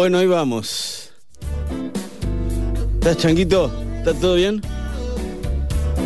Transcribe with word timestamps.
Bueno, 0.00 0.16
ahí 0.16 0.26
vamos. 0.26 1.10
¿Estás 2.94 3.18
changuito? 3.18 3.70
¿Está 3.98 4.14
todo 4.14 4.34
bien? 4.36 4.62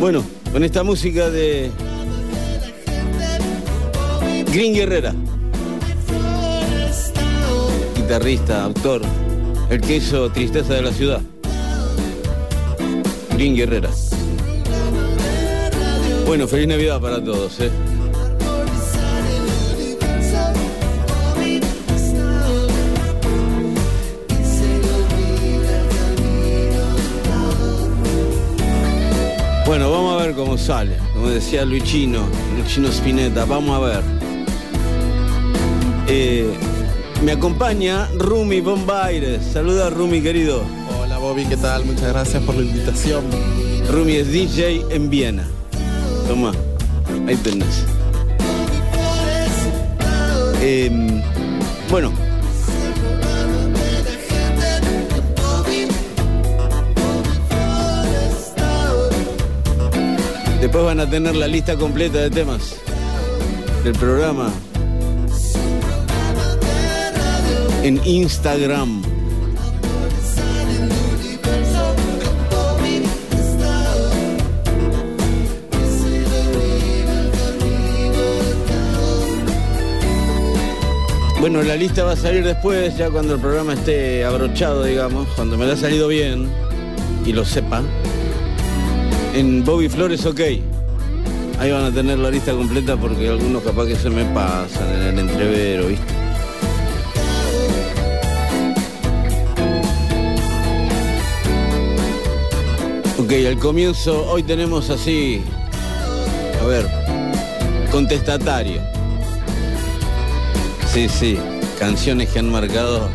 Bueno, 0.01 0.21
con 0.51 0.65
esta 0.65 0.83
música 0.83 1.29
de 1.29 1.71
Green 4.51 4.73
Guerrera. 4.73 5.13
Guitarrista, 7.95 8.65
autor, 8.65 9.01
el 9.69 9.79
que 9.79 9.95
hizo 9.95 10.29
Tristeza 10.29 10.73
de 10.73 10.81
la 10.81 10.91
Ciudad. 10.91 11.21
Green 13.29 13.55
Guerrera. 13.55 13.91
Bueno, 16.27 16.49
feliz 16.49 16.67
Navidad 16.67 16.99
para 16.99 17.23
todos, 17.23 17.61
¿eh? 17.61 17.71
Ver 30.25 30.35
cómo 30.35 30.57
sale. 30.57 30.97
Como 31.13 31.29
decía 31.29 31.65
Luchino, 31.65 32.27
Luchino 32.57 32.87
Spinetta, 32.89 33.45
vamos 33.45 33.75
a 33.75 33.79
ver. 33.79 34.03
Eh, 36.07 36.51
me 37.23 37.33
acompaña 37.33 38.07
Rumi 38.17 38.59
Bombaires. 38.61 39.41
Saluda 39.53 39.89
Rumi, 39.89 40.21
querido. 40.21 40.63
Hola 40.99 41.19
Bobby, 41.19 41.45
¿qué 41.45 41.57
tal? 41.57 41.85
Muchas 41.85 42.09
gracias 42.09 42.41
por 42.43 42.55
la 42.55 42.61
invitación. 42.61 43.23
Rumi 43.91 44.13
es 44.13 44.31
DJ 44.31 44.85
en 44.89 45.09
Viena. 45.09 45.47
Toma, 46.27 46.53
ahí 47.27 47.35
tenés. 47.35 47.85
Em, 50.61 51.21
bueno. 51.91 52.24
Después 60.65 60.83
van 60.83 60.99
a 60.99 61.07
tener 61.07 61.35
la 61.35 61.47
lista 61.47 61.75
completa 61.75 62.17
de 62.17 62.31
temas 62.31 62.77
del 63.83 63.93
programa 63.93 64.51
en 67.83 68.01
Instagram. 68.03 69.03
Bueno, 81.39 81.61
la 81.61 81.75
lista 81.75 82.03
va 82.05 82.13
a 82.13 82.15
salir 82.15 82.43
después, 82.43 82.97
ya 82.97 83.11
cuando 83.11 83.35
el 83.35 83.39
programa 83.39 83.73
esté 83.73 84.25
abrochado, 84.25 84.83
digamos, 84.83 85.27
cuando 85.35 85.59
me 85.59 85.67
la 85.67 85.73
ha 85.73 85.77
salido 85.77 86.07
bien 86.07 86.49
y 87.23 87.33
lo 87.33 87.45
sepa. 87.45 87.83
En 89.35 89.65
Bobby 89.65 89.89
Flores 89.89 90.25
OK. 90.25 90.39
Ahí 91.59 91.69
van 91.69 91.83
a 91.83 91.91
tener 91.91 92.17
la 92.17 92.31
lista 92.31 92.53
completa 92.53 92.95
porque 92.95 93.27
algunos 93.27 93.61
capaz 93.63 93.85
que 93.85 93.97
se 93.97 94.09
me 94.09 94.23
pasan 94.23 94.89
en 94.93 95.01
el 95.01 95.19
entrevero, 95.19 95.87
¿viste? 95.87 96.13
Ok, 103.17 103.33
al 103.45 103.59
comienzo 103.59 104.25
hoy 104.29 104.41
tenemos 104.43 104.89
así, 104.89 105.43
a 106.61 106.65
ver, 106.65 106.87
contestatario. 107.91 108.81
Sí, 110.93 111.09
sí, 111.09 111.37
canciones 111.77 112.29
que 112.29 112.39
han 112.39 112.49
marcado 112.49 113.09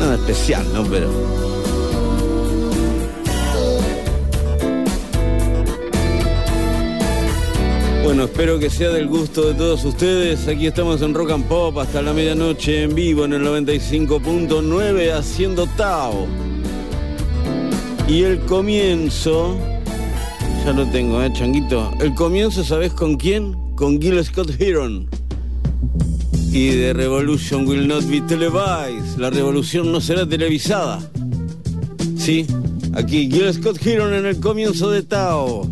nada 0.00 0.16
especial, 0.16 0.66
¿no? 0.72 0.82
Pero 0.84 1.41
Bueno, 8.12 8.26
espero 8.26 8.58
que 8.58 8.68
sea 8.68 8.90
del 8.90 9.08
gusto 9.08 9.48
de 9.48 9.54
todos 9.54 9.86
ustedes. 9.86 10.46
Aquí 10.46 10.66
estamos 10.66 11.00
en 11.00 11.14
Rock 11.14 11.30
and 11.30 11.46
Pop 11.46 11.78
hasta 11.78 12.02
la 12.02 12.12
medianoche 12.12 12.82
en 12.82 12.94
vivo 12.94 13.24
en 13.24 13.32
el 13.32 13.42
95.9 13.42 15.12
haciendo 15.14 15.66
Tao. 15.78 16.26
Y 18.06 18.24
el 18.24 18.40
comienzo, 18.40 19.56
ya 20.62 20.74
lo 20.74 20.84
tengo, 20.90 21.22
¿eh, 21.22 21.32
Changuito? 21.32 21.90
El 22.02 22.14
comienzo, 22.14 22.62
¿sabes 22.62 22.92
con 22.92 23.16
quién? 23.16 23.56
Con 23.76 23.98
Gil 23.98 24.22
Scott 24.22 24.60
Heron. 24.60 25.08
Y 26.50 26.68
The 26.72 26.92
Revolution 26.92 27.66
Will 27.66 27.88
Not 27.88 28.04
Be 28.10 28.20
Televised. 28.20 29.16
La 29.16 29.30
revolución 29.30 29.90
no 29.90 30.02
será 30.02 30.28
televisada. 30.28 31.00
Sí, 32.18 32.46
aquí 32.92 33.30
Gil 33.30 33.50
Scott 33.54 33.78
Heron 33.82 34.12
en 34.12 34.26
el 34.26 34.38
comienzo 34.38 34.90
de 34.90 35.02
Tao. 35.02 35.71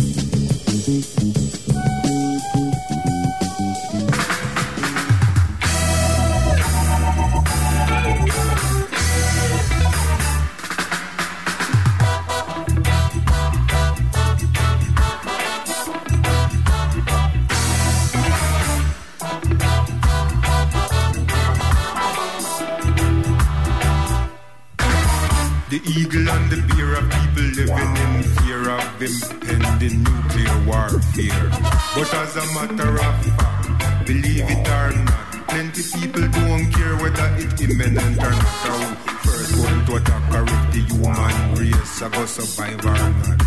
Warfare. 31.11 31.49
But 31.95 32.13
as 32.13 32.35
a 32.35 32.45
matter 32.53 32.95
of 32.95 33.25
fact, 33.35 34.07
believe 34.07 34.49
it 34.49 34.67
or 34.67 34.91
not, 34.91 35.47
plenty 35.47 35.83
people 35.99 36.27
don't 36.27 36.71
care 36.71 36.95
whether 36.97 37.35
it's 37.37 37.61
imminent 37.61 38.17
or 38.17 38.29
not. 38.29 38.69
Or 38.69 38.95
first 39.23 39.55
going 39.55 39.85
to 39.85 39.95
attack 39.95 40.33
or 40.33 40.43
if 40.43 40.71
the 40.71 40.81
human 40.89 41.55
race 41.55 42.01
are 42.01 42.09
go 42.09 42.25
survive 42.25 42.85
or 42.85 42.93
not. 42.93 43.41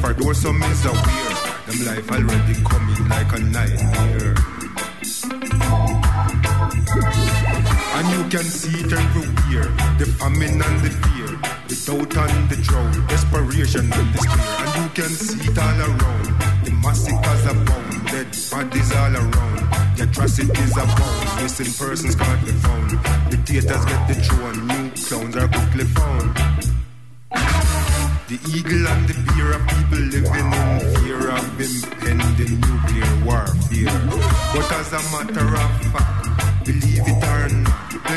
For 0.00 0.12
those 0.14 0.38
some 0.38 0.62
is 0.62 0.84
aware, 0.84 1.36
them 1.66 1.86
life 1.86 2.10
already 2.10 2.54
coming 2.64 3.08
like 3.08 3.32
a 3.32 3.38
nightmare. 3.40 4.34
And 7.92 8.08
you 8.16 8.22
can 8.30 8.44
see 8.44 8.80
it 8.80 8.92
everywhere, 8.92 9.68
the 9.98 10.06
famine 10.18 10.62
and 10.62 10.80
the 10.80 10.90
fear, 10.90 11.30
the 11.68 11.76
doubt 11.86 12.16
and 12.16 12.48
the 12.48 12.56
drought, 12.62 13.08
desperation 13.08 13.92
and 13.92 14.12
despair. 14.12 14.56
And 14.60 14.82
you 14.82 14.88
can 15.02 15.10
see 15.10 15.50
it 15.50 15.58
all 15.58 15.80
around, 15.80 16.49
massacres 16.82 17.44
abound, 17.46 18.06
dead 18.06 18.28
bodies 18.50 18.92
all 18.94 19.16
around, 19.16 19.60
the 19.96 20.02
atrocities 20.04 20.76
abound, 20.76 21.42
missing 21.42 21.72
persons 21.78 22.14
can't 22.14 22.44
be 22.44 22.52
found, 22.52 22.90
dictators 23.30 23.84
get 23.84 24.08
the 24.08 24.14
throne, 24.14 24.66
new 24.66 24.90
clowns 24.92 25.36
are 25.36 25.48
quickly 25.48 25.84
found. 25.84 26.30
The 28.30 28.38
eagle 28.54 28.86
and 28.86 29.08
the 29.08 29.14
bear 29.26 29.52
of 29.58 29.62
people 29.66 30.02
living 30.14 30.52
in 30.54 30.80
fear 31.02 31.30
of 31.34 31.60
impending 31.60 32.60
nuclear 32.60 33.10
warfare. 33.26 33.98
But 34.54 34.70
as 34.78 34.92
a 34.92 35.00
matter 35.10 35.48
of 35.50 35.70
fact, 35.90 36.64
believe 36.64 37.06
it 37.10 37.24
or 37.26 37.48
not, 37.48 37.69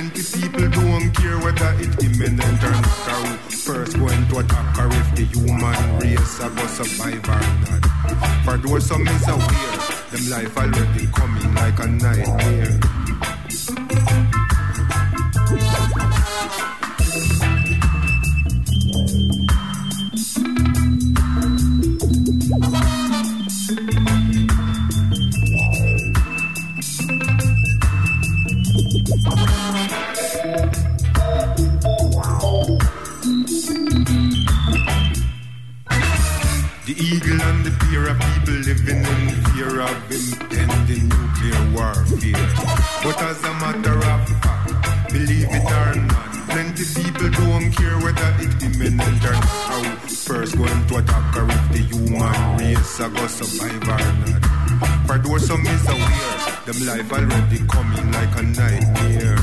plenty 0.10 0.42
people 0.42 0.70
don't 0.70 1.12
care 1.16 1.38
whether 1.40 1.76
it's 1.80 2.04
imminent 2.04 2.64
or 2.64 2.72
not. 2.72 3.08
Or 3.10 3.38
first 3.50 3.98
going 3.98 4.28
to 4.30 4.40
attack 4.40 4.78
or 4.78 4.88
if 4.88 5.16
the 5.16 5.24
human 5.24 6.00
race 6.00 6.40
are 6.42 6.50
going 6.50 6.68
survive 6.68 7.24
or 7.30 7.42
not. 7.64 8.44
For 8.44 8.58
those 8.58 8.86
some 8.86 9.08
is 9.08 9.28
aware, 9.28 9.80
them 10.12 10.30
life 10.30 10.58
already 10.58 11.08
coming 11.08 11.56
like 11.56 11.80
a 11.80 11.88
nightmare. 11.88 13.03
The 28.74 28.82
eagle 36.98 37.40
and 37.40 37.66
the 37.66 37.70
bear 37.86 38.10
of 38.10 38.18
people 38.18 38.58
living 38.66 39.06
in 39.06 39.30
fear 39.54 39.80
of 39.80 39.94
impending 40.10 41.06
nuclear 41.08 41.62
warfare. 41.70 42.50
But 43.04 43.22
as 43.22 43.44
a 43.44 43.54
matter 43.62 43.94
of 43.94 44.28
fact, 44.42 44.74
believe 45.14 45.50
it 45.52 45.72
or 45.72 45.94
not, 45.94 46.34
plenty 46.50 46.86
people 46.98 47.30
don't 47.30 47.70
care 47.78 47.98
whether 48.00 48.34
it's 48.40 48.58
imminent 48.64 49.24
or 49.24 49.34
not. 49.34 49.46
How 49.70 49.84
first 50.08 50.58
going 50.58 50.88
to 50.88 50.98
attack 50.98 51.36
or 51.38 51.46
the 52.14 52.32
human 52.32 52.58
race 52.58 52.98
going 53.00 53.16
to 53.16 53.30
survive 53.30 53.84
or 53.84 54.00
not. 54.22 54.44
For 55.08 55.18
those 55.18 55.48
some 55.48 55.66
is 55.66 55.88
aware, 55.88 56.38
them 56.66 56.80
life 56.88 57.12
already 57.12 57.60
coming 57.68 58.12
like 58.12 58.36
a 58.38 58.44
nightmare. 58.44 59.40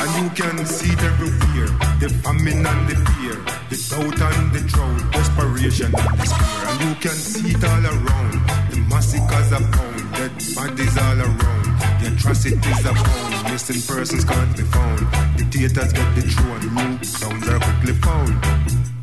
And 0.00 0.10
you 0.18 0.30
can 0.30 0.66
see 0.66 0.92
it 0.92 1.02
everywhere, 1.02 1.70
the 2.00 2.08
famine 2.22 2.66
and 2.66 2.88
the 2.88 2.96
fear, 3.12 3.36
the 3.70 3.76
doubt 3.90 4.20
and 4.20 4.52
the 4.52 4.60
drought, 4.68 5.12
desperation 5.12 5.92
and 5.94 6.18
despair. 6.18 6.68
And 6.68 6.80
you 6.88 6.94
can 6.96 7.16
see 7.16 7.50
it 7.50 7.64
all 7.64 7.86
around, 7.86 8.34
the 8.70 8.76
massacres 8.88 9.52
abound, 9.52 10.14
dead 10.14 10.32
bodies 10.54 10.96
all 10.98 11.20
around, 11.20 11.66
the 12.00 12.14
atrocities 12.14 12.84
abound, 12.84 13.52
missing 13.52 13.82
persons 13.82 14.24
can't 14.24 14.56
be 14.56 14.62
found, 14.62 15.00
dictators 15.36 15.92
get 15.92 16.14
the 16.14 16.22
throne, 16.22 16.60
new 16.74 16.98
clowns 17.02 17.48
are 17.48 17.58
quickly 17.58 17.94
found. 17.94 18.97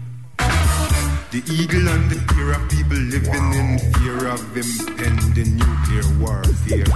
The 1.36 1.44
eagle 1.52 1.84
and 1.90 2.10
the 2.10 2.16
fear 2.32 2.56
of 2.56 2.64
people 2.72 2.96
living 2.96 3.52
in 3.60 3.76
fear 4.00 4.32
of 4.32 4.40
impending 4.56 5.60
nuclear 5.60 6.08
warfare. 6.16 6.88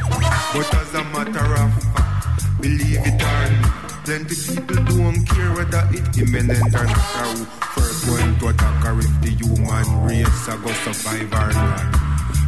But 0.56 0.64
as 0.80 0.96
a 0.96 1.04
matter 1.12 1.44
of 1.60 1.68
fact, 1.92 2.48
believe 2.62 3.04
it 3.04 3.20
or 3.20 3.52
not, 3.60 4.08
plenty 4.08 4.40
people 4.40 4.80
don't 4.88 5.28
care 5.28 5.52
whether 5.60 5.84
it's 5.92 6.18
imminent 6.18 6.72
or 6.72 6.88
not. 6.88 7.20
Or 7.20 7.36
who 7.36 7.44
first 7.76 8.08
going 8.08 8.40
to 8.40 8.48
attack 8.48 8.86
or 8.88 9.00
if 9.04 9.12
the 9.20 9.32
human 9.36 10.08
race 10.08 10.48
are 10.48 10.56
going 10.56 10.72
to 10.72 10.94
survive 10.94 11.34
or 11.36 11.52
not. 11.60 12.00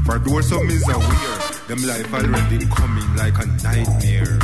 For 0.06 0.18
those 0.18 0.48
some 0.48 0.70
is 0.72 0.88
aware, 0.88 1.40
them 1.68 1.84
life 1.84 2.08
already 2.14 2.72
coming 2.72 3.16
like 3.20 3.36
a 3.36 3.46
nightmare. 3.68 4.40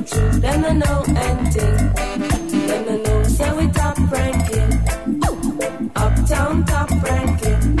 words, 0.00 0.12
I 0.44 0.72
know 0.72 1.04
ending. 1.06 1.92
Them 2.66 3.02
know 3.02 3.22
say 3.24 3.52
we 3.56 3.66
top 3.72 3.98
ranking. 4.10 4.72
Uptown 5.96 6.64
top 6.64 6.90
ranking. 7.02 7.78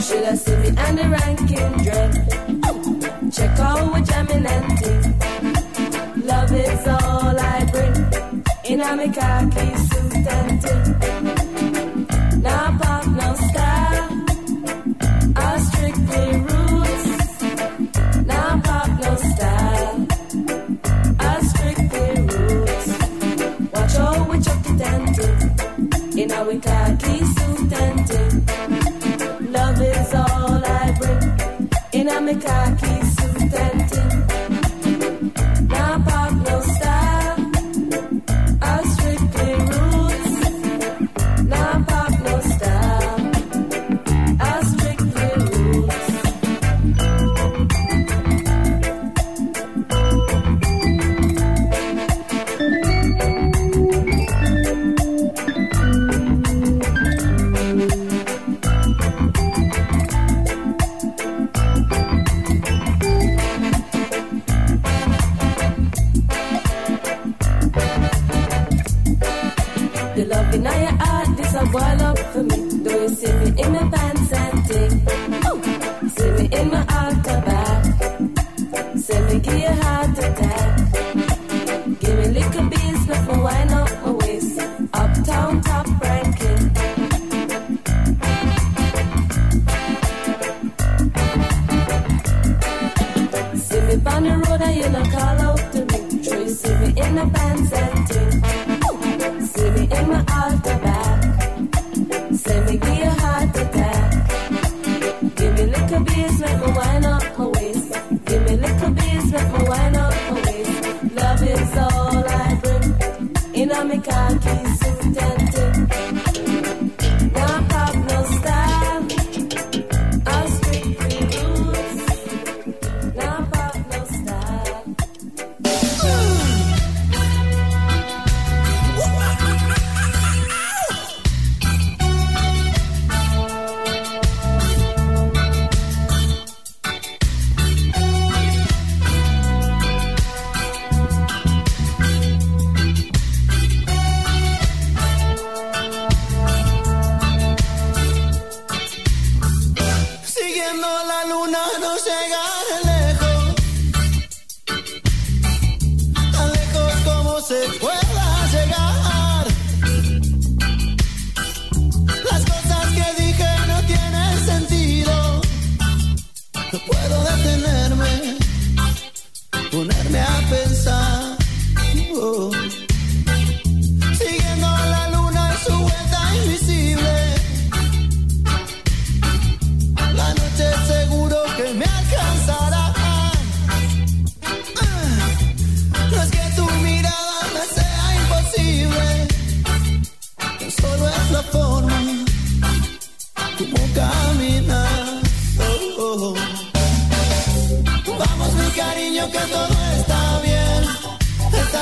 Should 0.00 0.24
me 0.62 0.70
the 0.96 1.06
ranking? 1.16 1.72
Check 3.30 3.58
out 3.58 3.92
what 3.92 4.04
jamming 4.04 4.46
ending. 4.46 6.26
Love 6.26 6.52
is 6.52 6.86
all 6.88 7.38
I 7.38 7.64
bring. 7.72 8.42
In 8.64 8.80
a 8.80 9.08
khaki 9.12 9.76
suit 9.76 10.26
and 10.26 10.95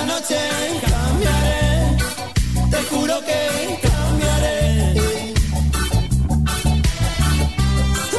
noche 0.06 0.38
cambiaré, 0.86 1.96
te 2.70 2.82
juro 2.90 3.14
que 3.28 3.40
cambiaré. 3.82 4.94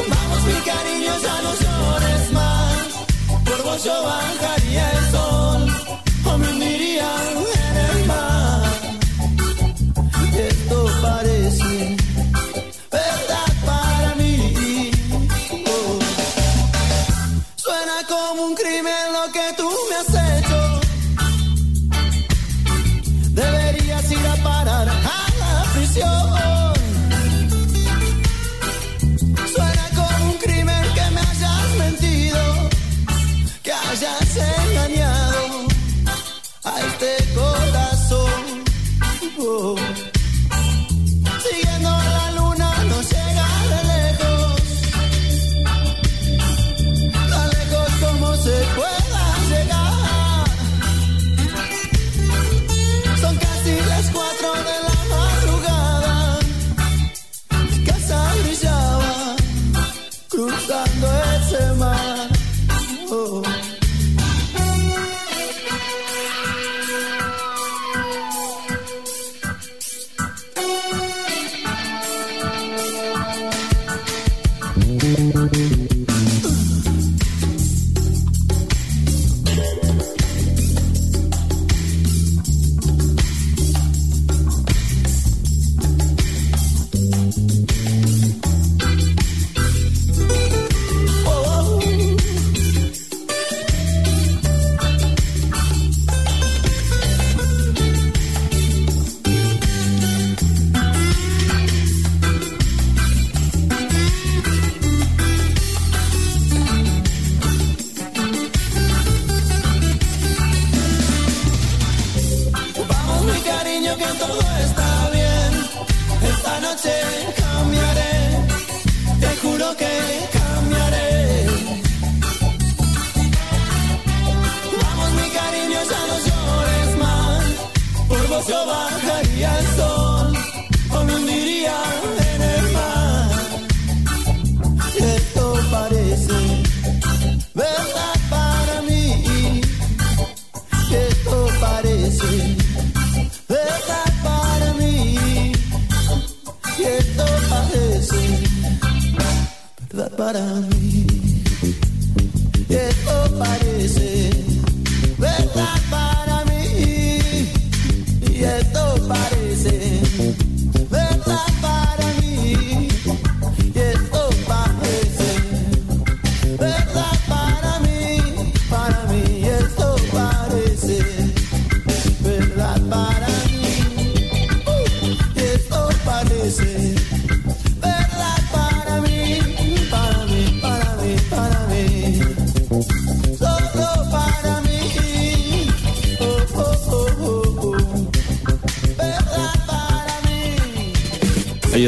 Vamos 0.08 0.42
mi 0.44 0.58
cariño, 0.70 1.12
ya 1.24 1.42
no 1.44 1.52
llores 1.62 2.32
más, 2.32 2.86
por 3.44 3.62
vos 3.64 3.84
yo 3.84 4.02
bajaré. 4.04 4.45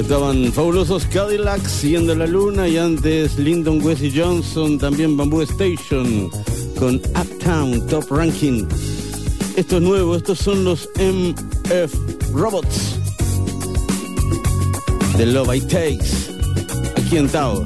Estaban 0.08 0.50
fabulosos 0.54 1.04
Cadillacs 1.04 1.70
siguiendo 1.70 2.14
la 2.14 2.26
luna 2.26 2.66
y 2.66 2.78
antes 2.78 3.38
Lyndon 3.38 3.84
Wesley 3.84 4.10
Johnson, 4.10 4.78
también 4.78 5.18
Bamboo 5.18 5.42
Station 5.42 6.30
con 6.78 6.94
Uptown 6.94 7.86
Top 7.88 8.10
Ranking. 8.10 8.66
Esto 9.54 9.76
es 9.76 9.82
nuevo, 9.82 10.16
estos 10.16 10.38
son 10.38 10.64
los 10.64 10.88
MF 10.96 11.94
Robots 12.32 12.98
de 15.18 15.26
Love 15.26 15.56
I 15.56 15.60
Takes 15.60 16.30
aquí 16.96 17.18
en 17.18 17.28
Tao. 17.28 17.62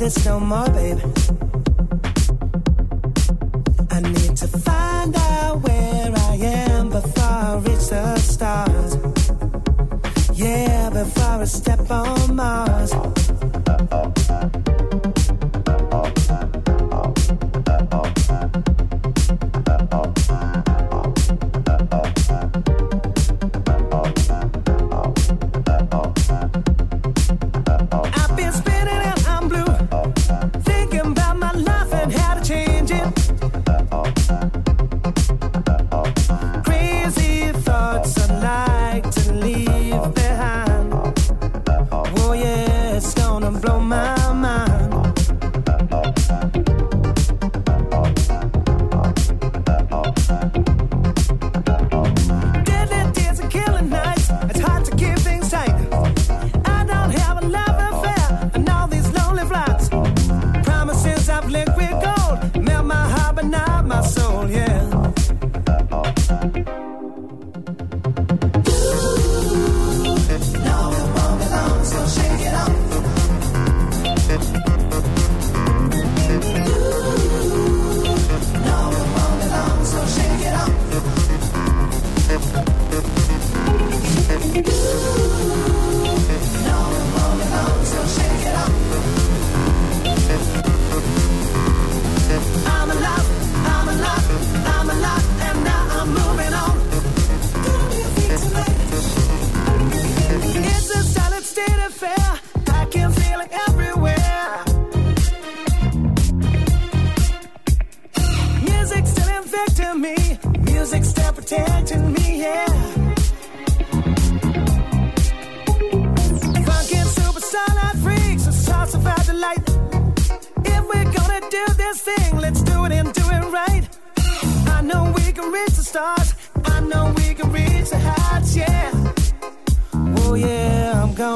This 0.00 0.24
no 0.24 0.40
more, 0.40 0.66
baby. 0.70 1.19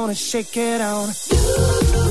Gonna 0.05 0.15
shake 0.15 0.55
it 0.59 0.83
on. 0.83 2.04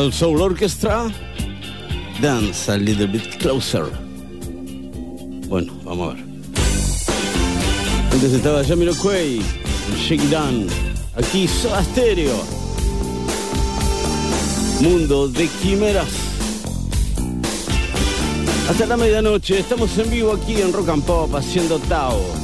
National 0.00 0.12
Soul 0.12 0.40
Orchestra. 0.40 1.12
Dance 2.22 2.70
a 2.70 2.78
little 2.78 3.06
bit 3.06 3.38
closer. 3.38 3.84
Bueno, 5.46 5.74
vamos 5.84 6.12
a 6.12 6.14
ver. 6.14 6.24
Antes 8.10 8.32
estaba 8.32 8.64
Jamiroquai, 8.64 9.42
Shake 9.98 10.30
Down. 10.30 10.68
Aquí 11.16 11.46
Soda 11.46 11.84
Stereo. 11.84 12.34
Mundo 14.80 15.28
de 15.28 15.46
quimeras. 15.60 16.08
Hasta 18.70 18.86
la 18.86 18.96
medianoche, 18.96 19.58
estamos 19.58 19.98
en 19.98 20.08
vivo 20.08 20.32
aquí 20.32 20.62
en 20.62 20.72
Rock 20.72 20.88
and 20.88 21.04
Pop 21.04 21.34
haciendo 21.34 21.78
Tao. 21.78 22.39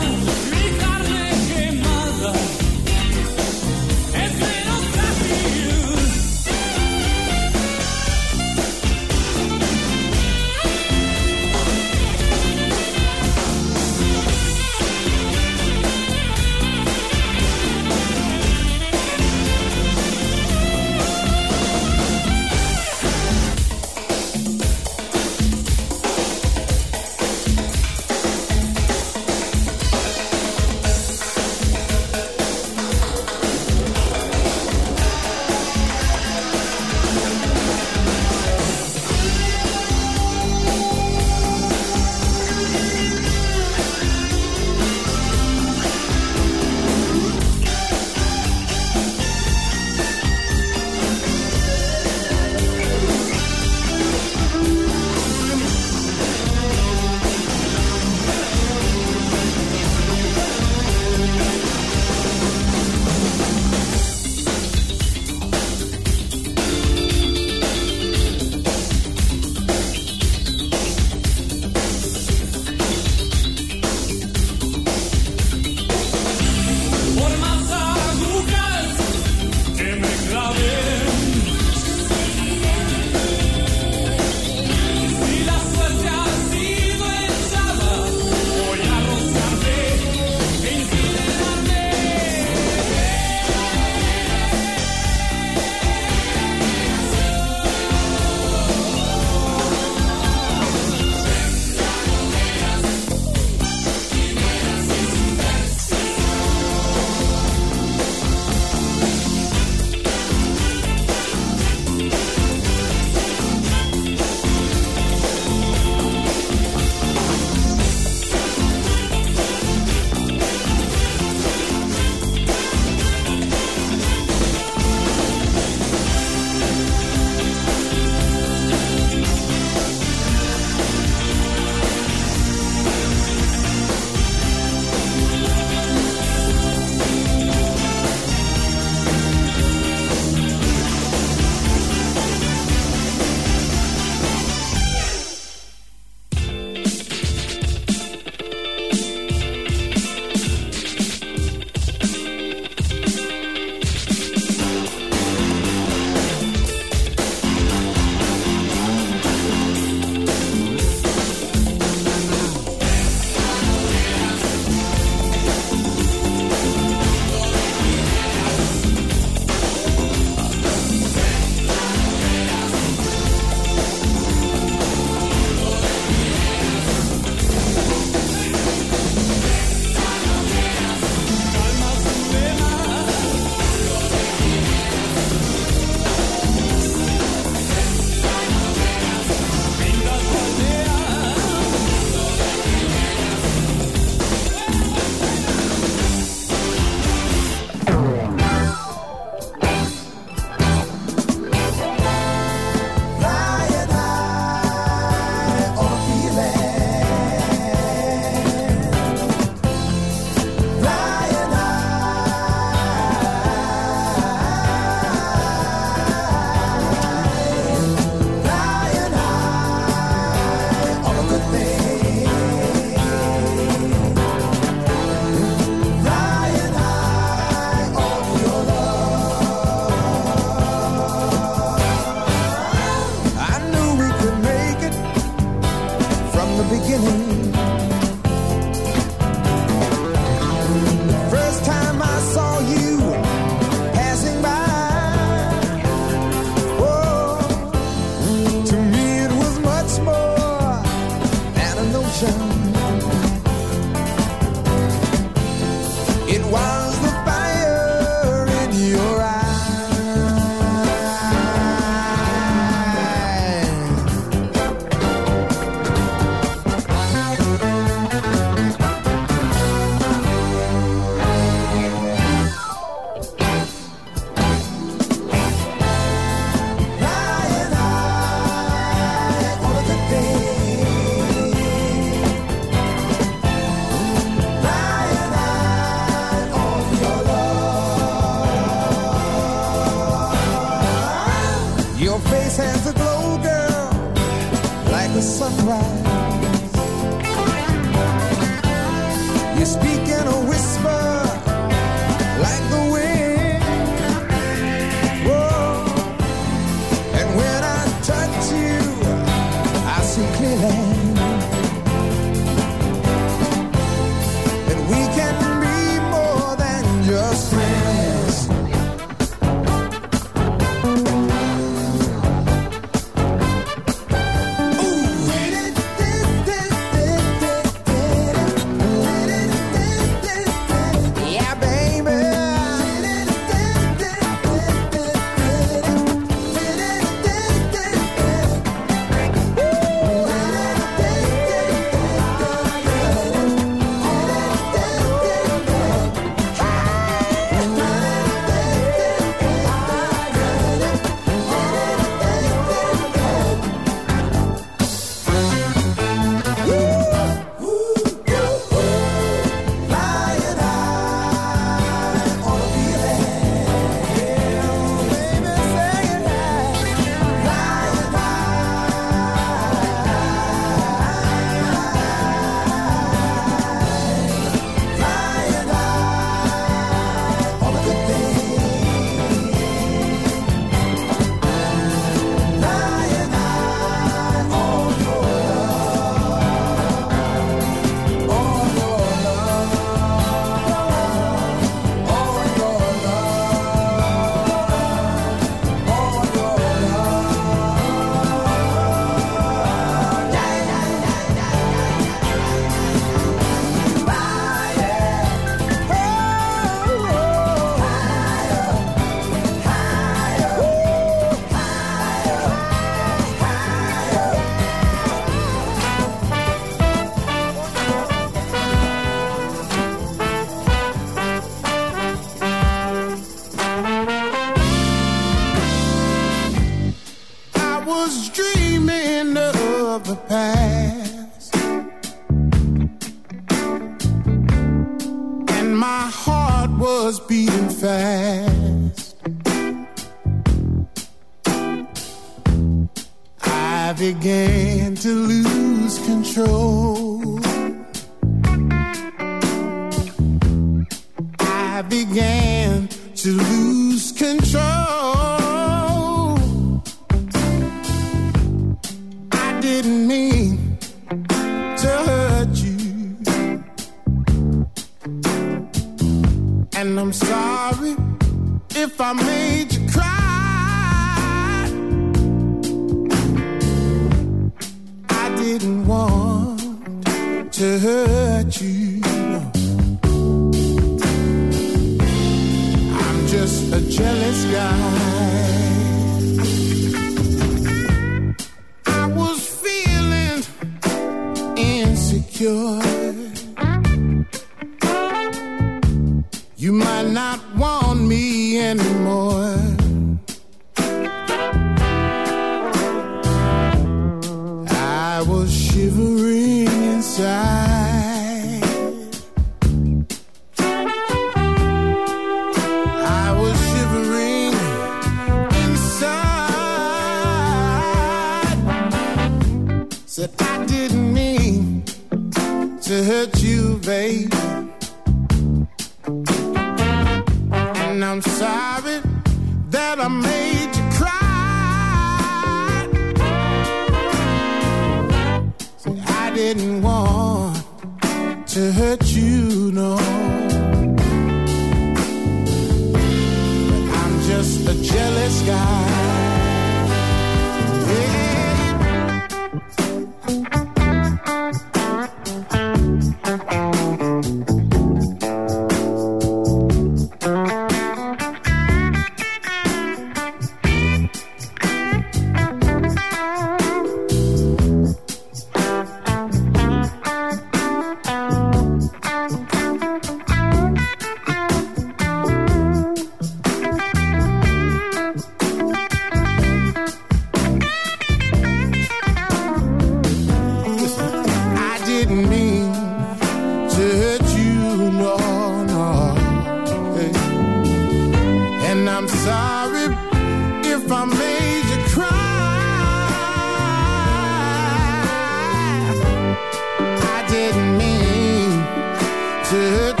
To 599.51 600.00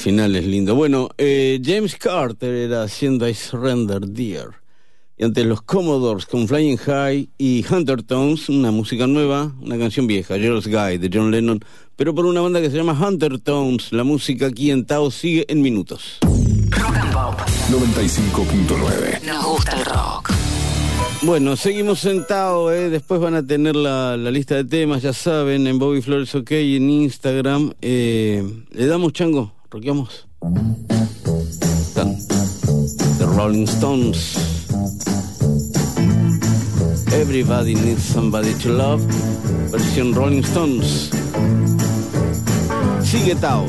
final 0.00 0.34
es 0.34 0.46
lindo. 0.46 0.74
Bueno, 0.74 1.10
eh, 1.18 1.60
James 1.62 1.94
Carter 1.96 2.54
era 2.54 2.82
haciendo 2.84 3.28
I 3.28 3.34
Surrender 3.34 4.00
Dear. 4.00 4.48
Y 5.18 5.24
ante 5.24 5.44
los 5.44 5.60
Commodores 5.60 6.24
con 6.24 6.48
Flying 6.48 6.78
High 6.78 7.28
y 7.36 7.62
Hunter 7.70 8.02
Tones, 8.02 8.48
una 8.48 8.70
música 8.70 9.06
nueva, 9.06 9.52
una 9.60 9.78
canción 9.78 10.06
vieja, 10.06 10.38
Girls 10.38 10.66
Guy 10.66 10.96
de 10.96 11.10
John 11.12 11.30
Lennon, 11.30 11.60
pero 11.96 12.14
por 12.14 12.24
una 12.24 12.40
banda 12.40 12.62
que 12.62 12.70
se 12.70 12.78
llama 12.78 12.98
Hunter 12.98 13.38
Tones. 13.40 13.92
La 13.92 14.02
música 14.02 14.46
aquí 14.46 14.70
en 14.70 14.86
Tao 14.86 15.10
sigue 15.10 15.44
en 15.48 15.60
minutos. 15.60 16.18
Rock 16.70 16.96
and 16.96 17.12
Pop 17.12 17.38
95.9. 17.70 19.22
nos 19.26 19.44
gusta 19.44 19.72
el 19.72 19.84
rock. 19.84 20.32
Bueno, 21.22 21.54
seguimos 21.56 22.00
sentados, 22.00 22.72
¿eh? 22.72 22.88
después 22.88 23.20
van 23.20 23.34
a 23.34 23.46
tener 23.46 23.76
la, 23.76 24.16
la 24.16 24.30
lista 24.30 24.54
de 24.54 24.64
temas, 24.64 25.02
ya 25.02 25.12
saben, 25.12 25.66
en 25.66 25.78
Bobby 25.78 26.00
Flores 26.00 26.34
OK, 26.34 26.52
en 26.52 26.88
Instagram. 26.88 27.74
Eh, 27.82 28.42
¿Le 28.70 28.86
damos 28.86 29.12
chango? 29.12 29.59
¿Roqueamos? 29.70 30.26
The 31.94 33.26
Rolling 33.36 33.68
Stones. 33.68 34.36
Everybody 37.12 37.74
needs 37.74 38.02
somebody 38.02 38.52
to 38.54 38.68
love. 38.70 39.00
Versión 39.70 40.12
Rolling 40.12 40.42
Stones. 40.42 41.10
Sigue 43.04 43.36
Tao. 43.36 43.68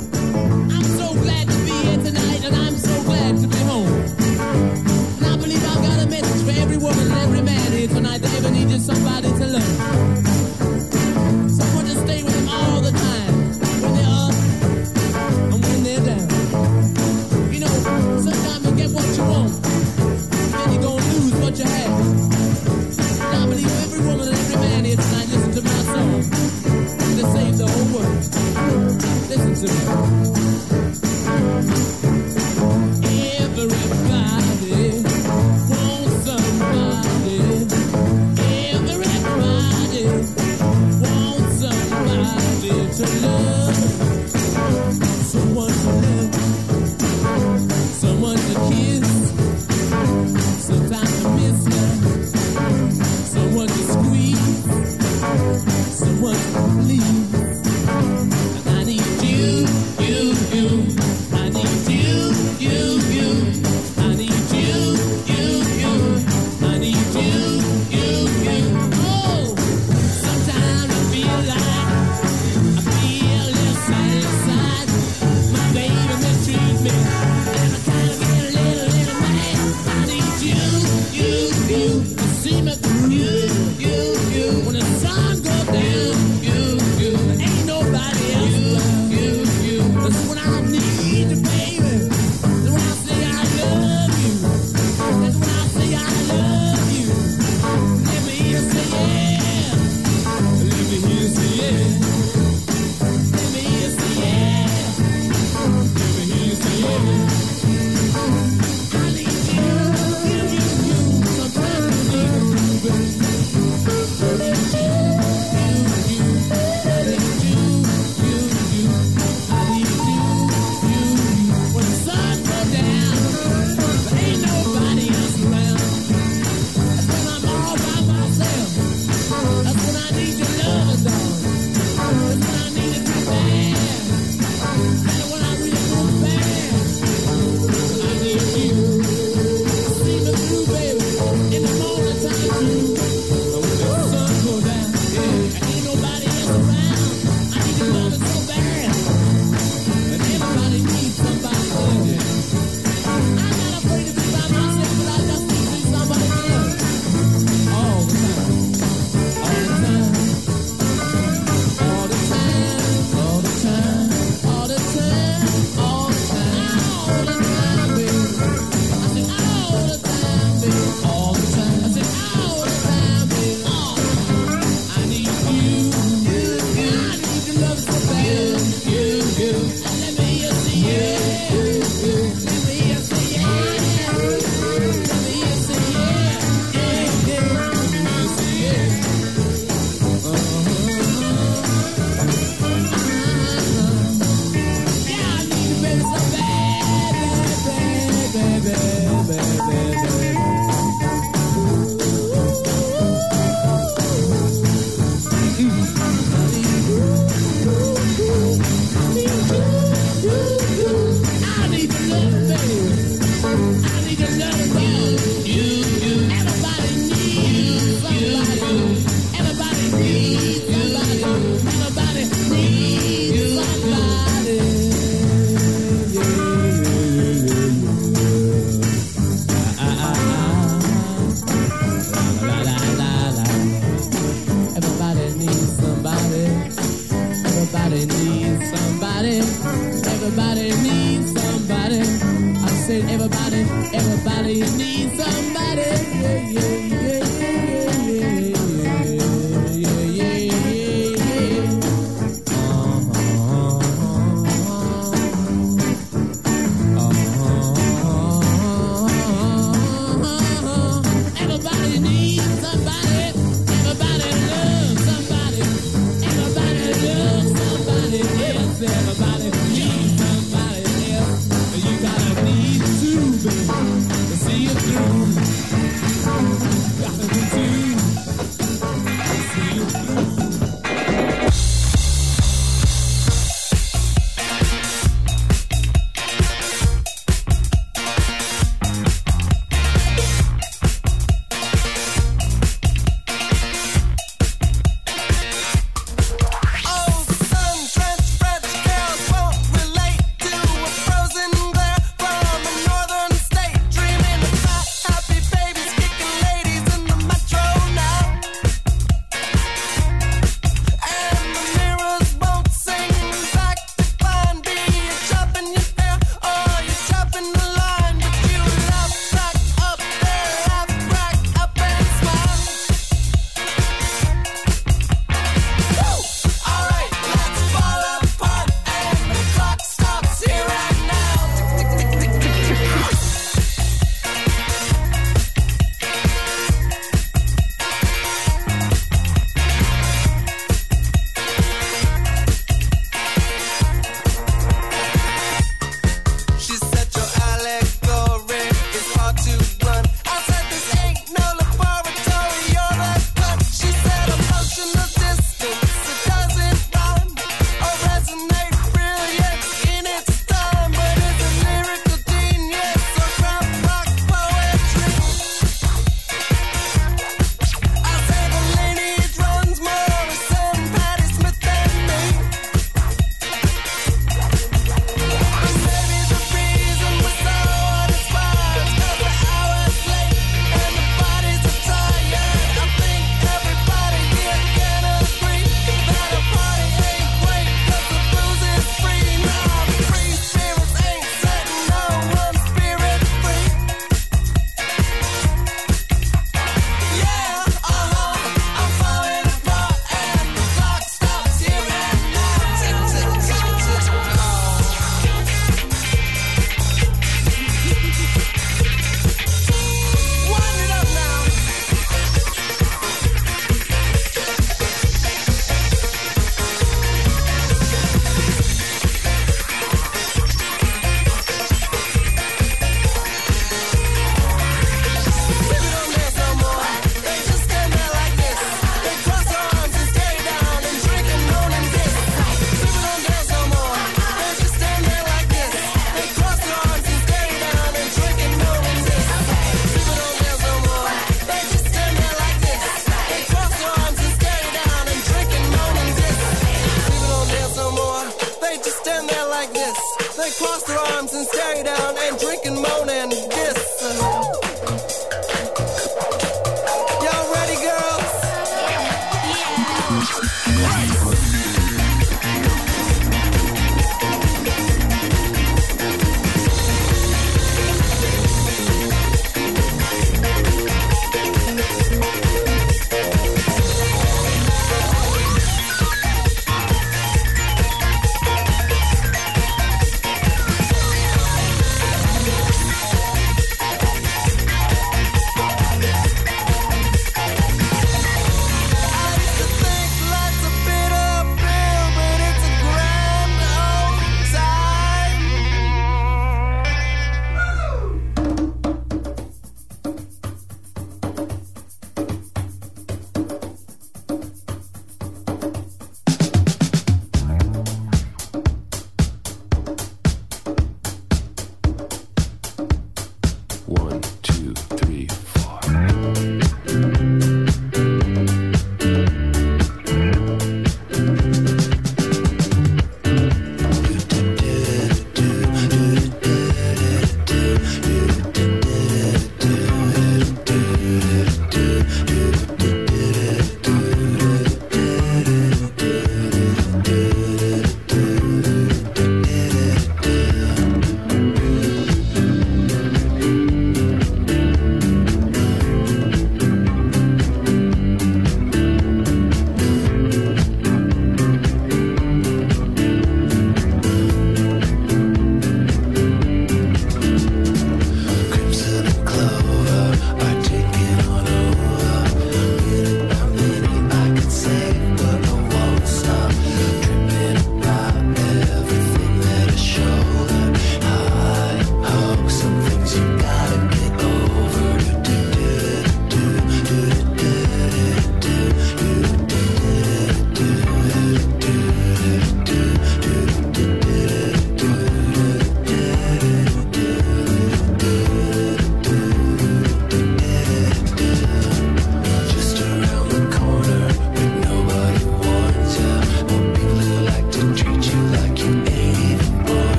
Listen 29.62 30.21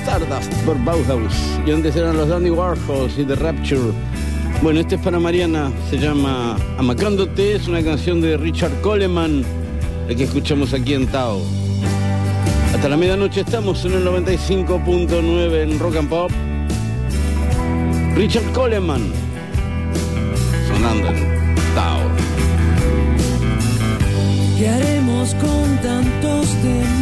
Stardust 0.00 0.52
por 0.64 0.82
Bauhaus. 0.84 1.34
Y 1.66 1.70
antes 1.70 1.94
eran 1.96 2.16
los 2.16 2.28
Danny 2.28 2.50
Warhols 2.50 3.18
y 3.18 3.24
The 3.24 3.34
Rapture. 3.34 3.92
Bueno, 4.62 4.80
este 4.80 4.96
es 4.96 5.00
para 5.00 5.18
Mariana, 5.18 5.70
se 5.88 5.98
llama 5.98 6.56
Amacándote, 6.78 7.56
es 7.56 7.68
una 7.68 7.82
canción 7.82 8.20
de 8.20 8.36
Richard 8.36 8.80
Coleman, 8.80 9.44
la 10.08 10.14
que 10.14 10.24
escuchamos 10.24 10.74
aquí 10.74 10.94
en 10.94 11.06
Tao. 11.06 11.40
Hasta 12.74 12.88
la 12.88 12.96
medianoche 12.96 13.40
estamos 13.40 13.84
en 13.84 13.92
el 13.92 14.06
95.9 14.06 15.62
en 15.62 15.78
Rock 15.78 15.96
and 15.96 16.08
Pop. 16.08 16.30
Richard 18.14 18.52
Coleman, 18.52 19.12
sonando 20.68 21.08
en 21.08 21.54
Tao. 21.74 22.00
¿Qué 24.58 24.68
haremos 24.68 25.34
con 25.34 25.76
tantos 25.82 26.48
temas? 26.62 26.99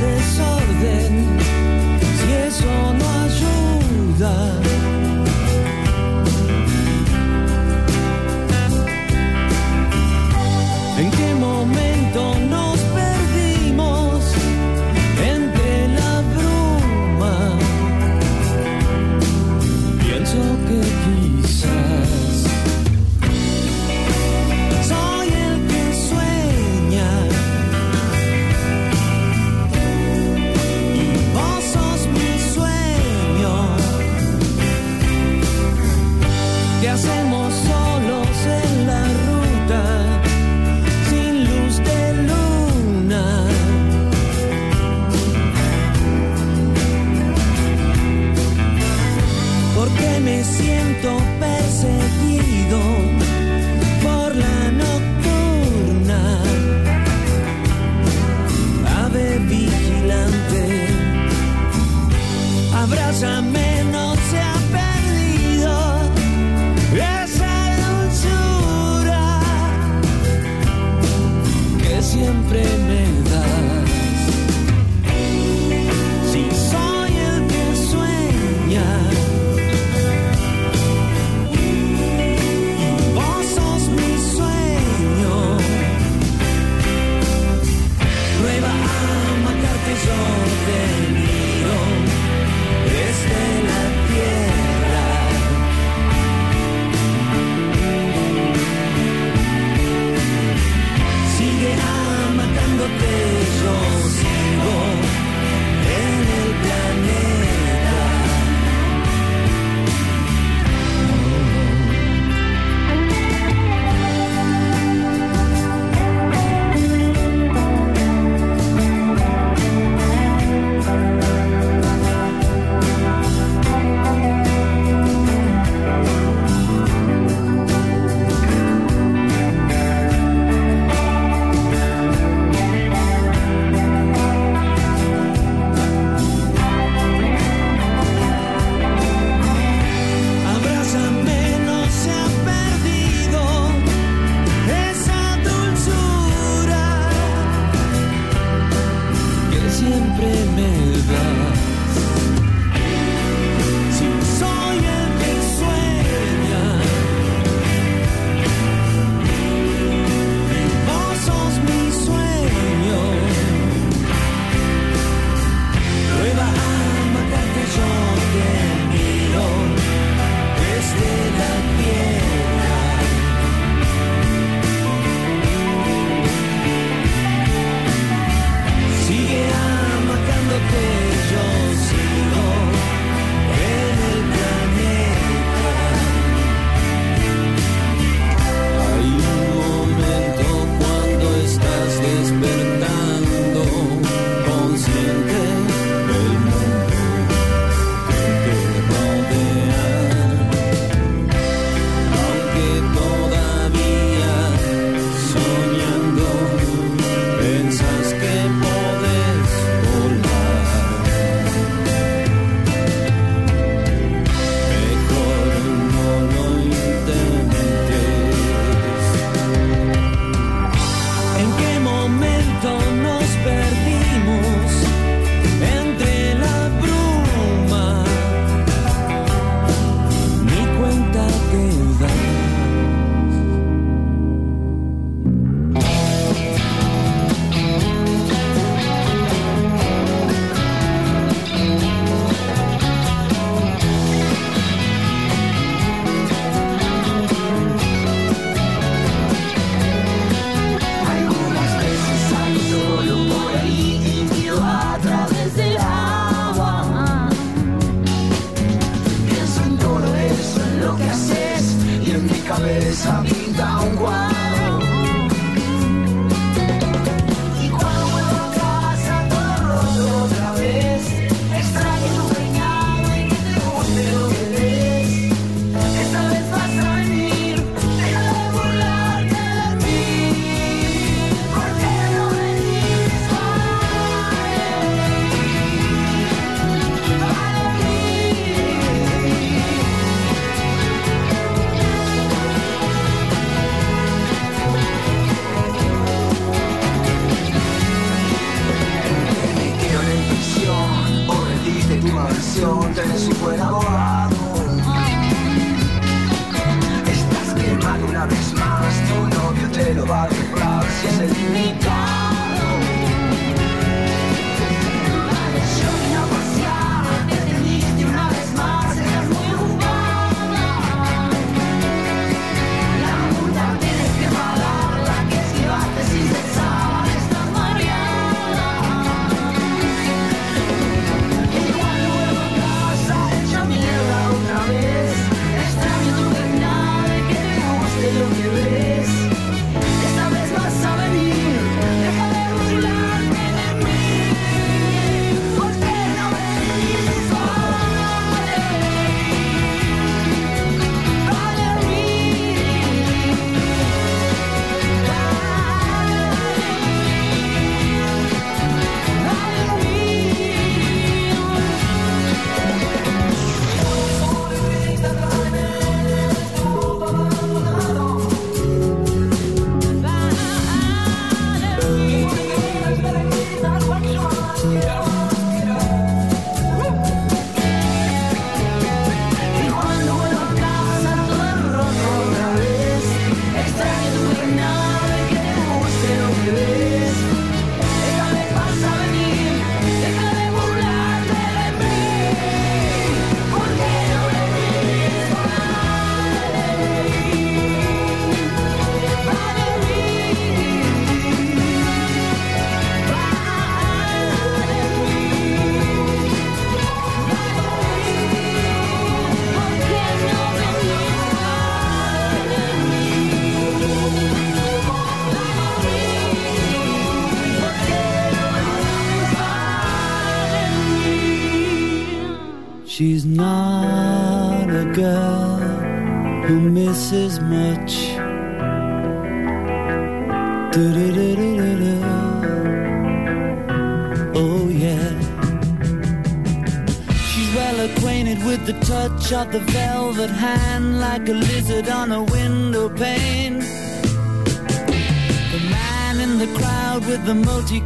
desorden, 0.00 1.12
si 2.18 2.32
eso 2.48 2.94
no 2.98 3.06
ayuda. 3.26 4.89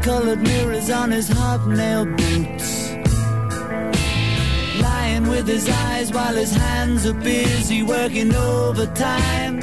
colored 0.05 0.43
mirrors 0.43 0.91
on 0.91 1.11
his 1.11 1.31
hobnailed 1.31 2.15
boots. 2.19 2.93
Lying 4.83 5.27
with 5.29 5.49
his 5.49 5.67
eyes 5.67 6.13
while 6.13 6.35
his 6.35 6.55
hands 6.55 7.07
are 7.07 7.15
busy 7.15 7.83
working 7.83 8.35
overtime. 8.35 9.61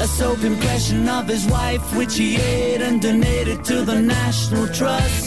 A 0.00 0.06
soap 0.06 0.42
impression 0.42 1.06
of 1.06 1.28
his 1.28 1.44
wife, 1.48 1.84
which 1.98 2.16
he 2.16 2.36
ate 2.36 2.80
and 2.80 3.02
donated 3.02 3.62
to 3.66 3.84
the 3.84 4.00
National 4.00 4.66
Trust. 4.68 5.17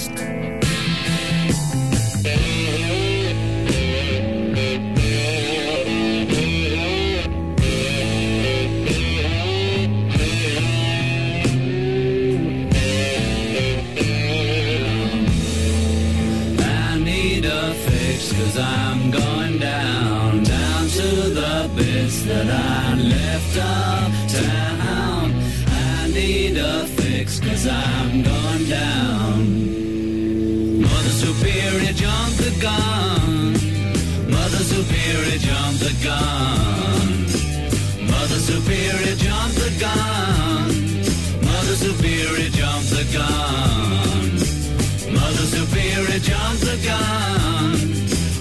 gun. 46.86 47.72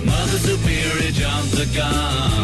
Mother 0.04 0.38
Superior 0.38 1.12
jumped 1.12 1.52
the 1.52 1.66
gun. 1.74 2.39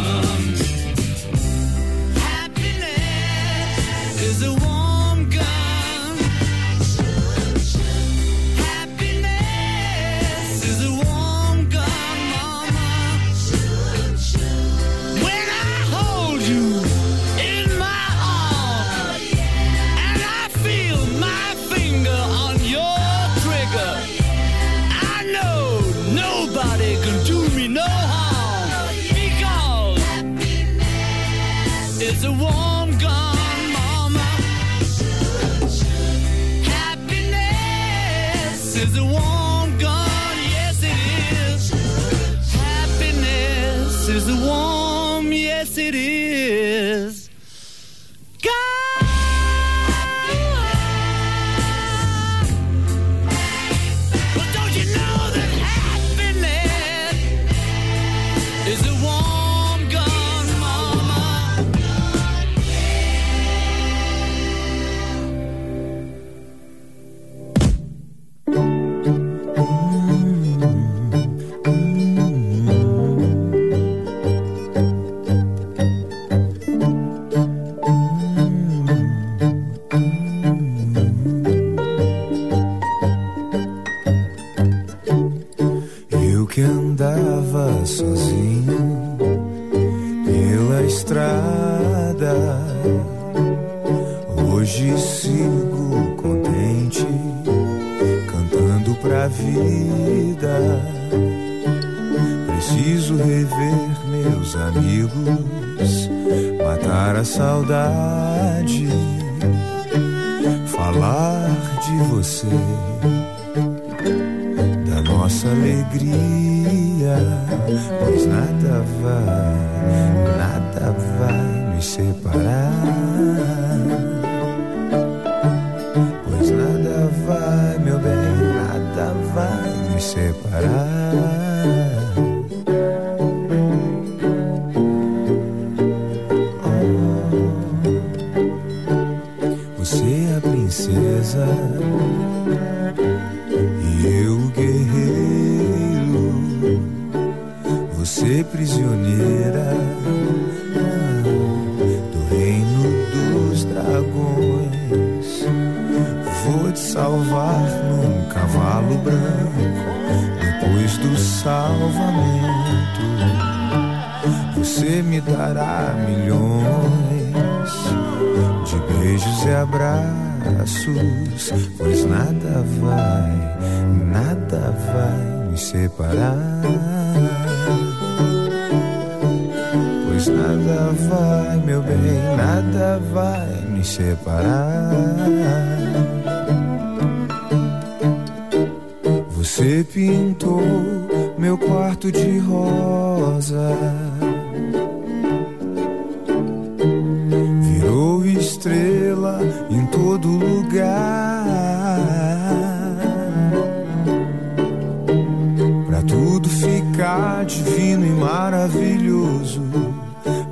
maravilhoso. 208.27 209.61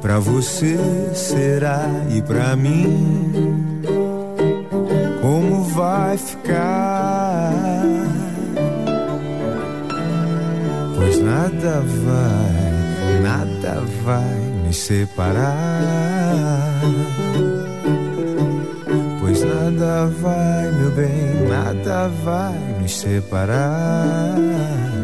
para 0.01 0.19
você 0.19 0.77
será 1.13 1.89
e 2.15 2.21
para 2.21 2.55
mim, 2.55 3.81
como 5.21 5.63
vai 5.63 6.17
ficar? 6.17 7.51
Pois 10.95 11.19
nada 11.19 11.83
vai, 12.05 13.21
nada 13.21 13.83
vai 14.03 14.39
me 14.63 14.73
separar. 14.73 15.61
Pois 19.19 19.41
nada 19.41 20.07
vai, 20.21 20.71
meu 20.79 20.91
bem, 20.91 21.47
nada 21.49 22.07
vai 22.23 22.57
nos 22.79 22.95
separar. 22.99 24.94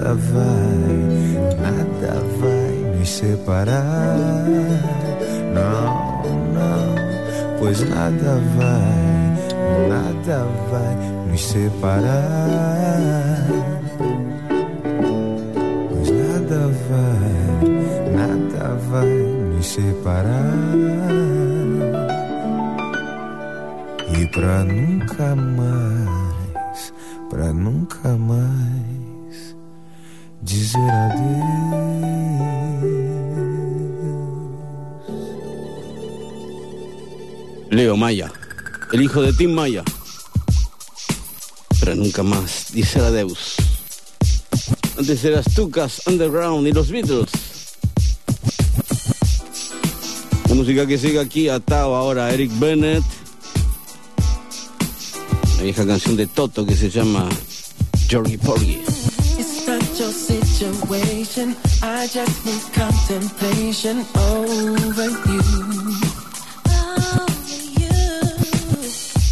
Nada 0.00 0.14
vai, 0.14 1.56
nada 1.60 2.14
vai 2.38 2.72
nos 2.98 3.10
separar. 3.10 4.16
Não, 5.54 6.22
não. 6.54 7.58
Pois 7.58 7.80
nada 7.88 8.40
vai, 8.56 9.88
nada 9.88 10.46
vai 10.70 10.96
nos 11.28 11.44
separar. 11.44 12.66
Pois 15.90 16.10
nada 16.10 16.60
vai, 16.88 17.32
nada 18.16 18.64
vai 18.88 19.08
nos 19.54 19.66
separar. 19.66 20.56
E 24.18 24.26
pra 24.28 24.64
nunca 24.64 25.36
mais, 25.36 25.89
el 38.92 39.02
hijo 39.02 39.22
de 39.22 39.32
Tim 39.32 39.52
Maya. 39.52 39.84
Pero 41.80 41.94
nunca 41.94 42.22
más, 42.22 42.66
dice 42.72 42.98
la 42.98 43.10
Deus. 43.10 43.54
Antes 44.98 45.24
eras 45.24 45.46
Tucas, 45.54 46.02
Underground 46.06 46.66
y 46.66 46.72
los 46.72 46.90
Beatles. 46.90 47.30
La 50.48 50.54
música 50.54 50.86
que 50.86 50.98
sigue 50.98 51.20
aquí 51.20 51.48
atado 51.48 51.94
ahora 51.94 52.26
a 52.26 52.32
Eric 52.32 52.50
Bennett. 52.58 53.04
La 55.56 55.62
vieja 55.62 55.86
canción 55.86 56.16
de 56.16 56.26
Toto 56.26 56.66
que 56.66 56.76
se 56.76 56.90
llama 56.90 57.28
Jorgy 58.10 58.36
Porgy. 58.36 58.80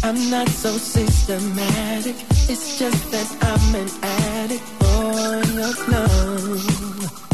I'm 0.09 0.31
not 0.31 0.49
so 0.49 0.71
systematic. 0.71 2.15
It's 2.49 2.79
just 2.79 3.11
that 3.11 3.29
I'm 3.43 3.75
an 3.75 3.89
addict 4.01 4.63
oh, 4.81 5.43
for 5.43 5.51
your 5.53 5.73
love. 5.91 7.28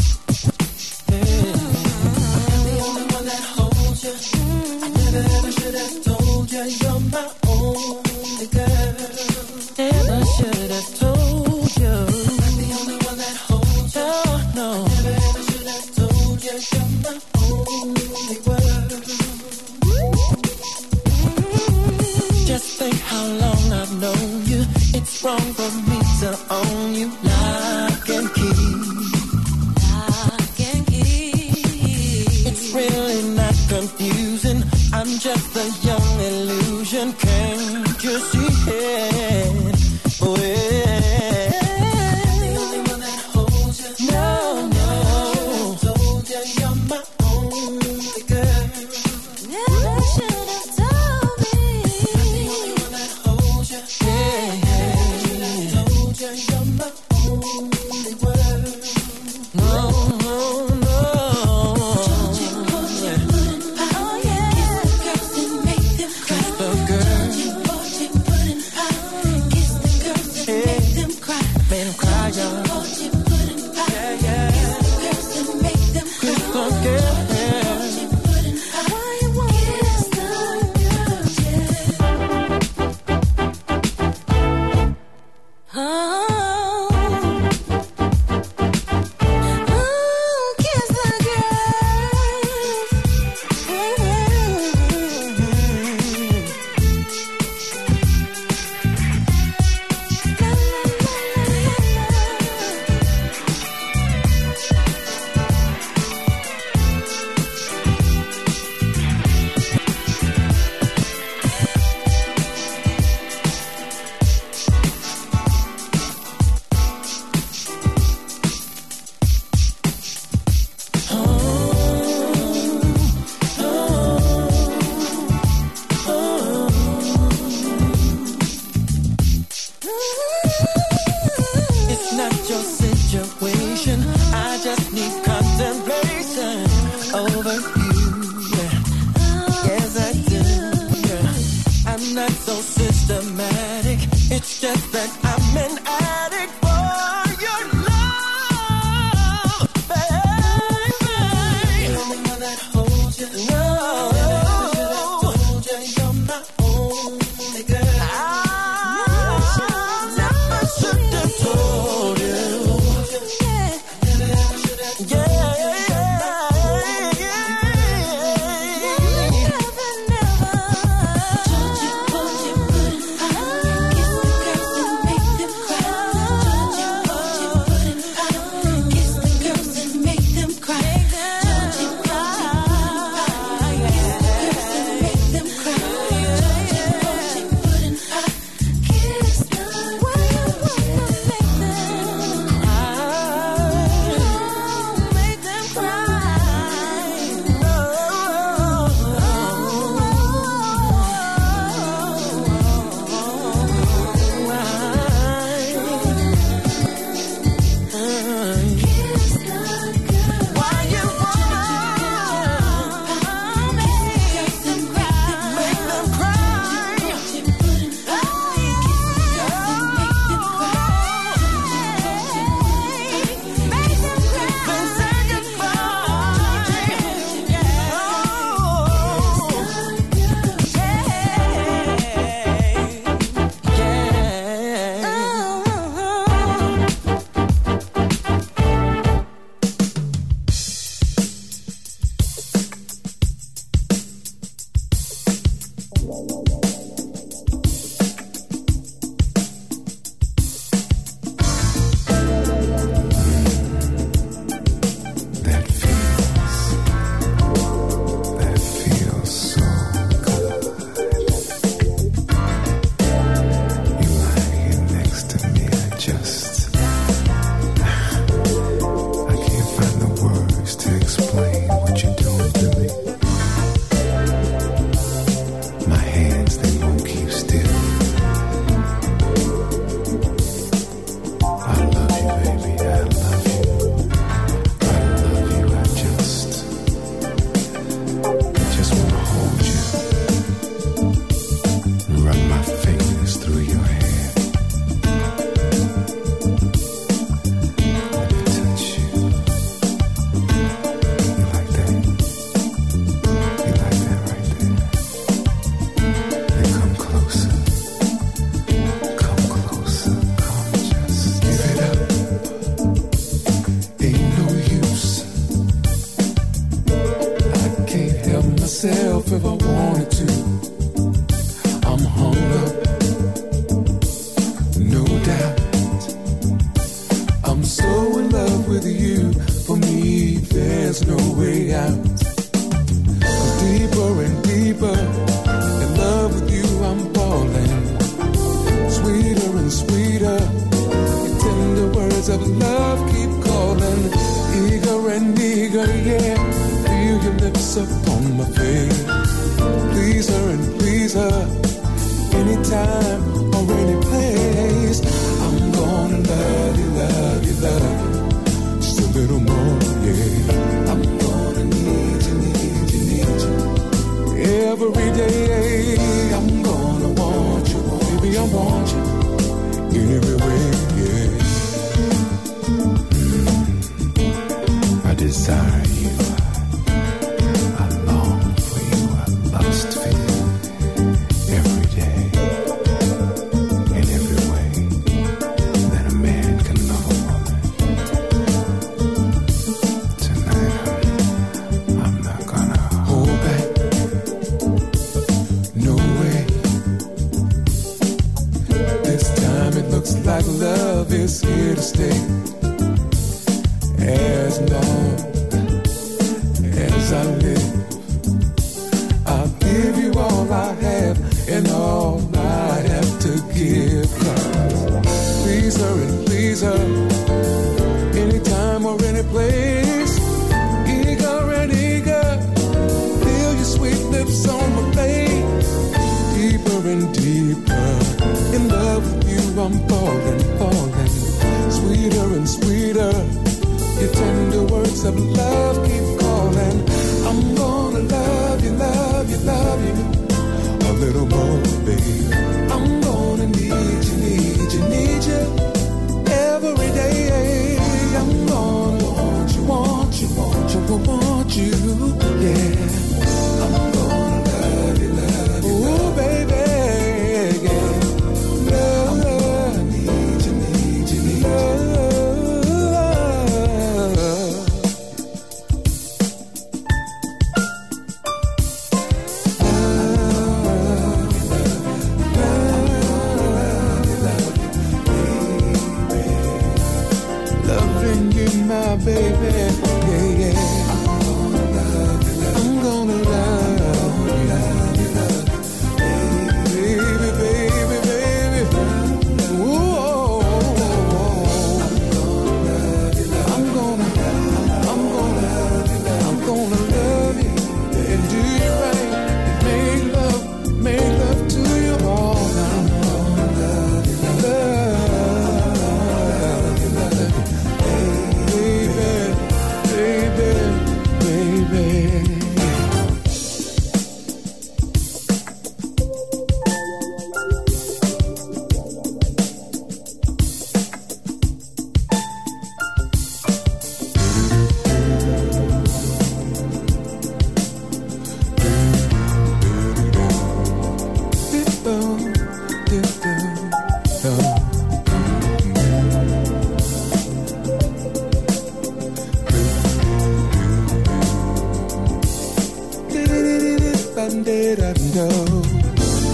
did 544.43 544.79
I 544.79 544.93
know? 545.13 545.29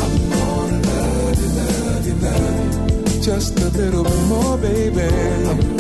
I'm 0.04 0.32
gonna 0.32 0.82
love 0.88 1.40
you, 1.40 1.50
love 1.60 2.08
you, 2.08 2.16
love 2.16 3.14
you. 3.14 3.22
Just 3.22 3.60
a 3.60 3.70
little 3.70 4.04
bit 4.04 4.24
more, 4.28 4.58
baby. 4.58 5.02
I'm 5.02 5.71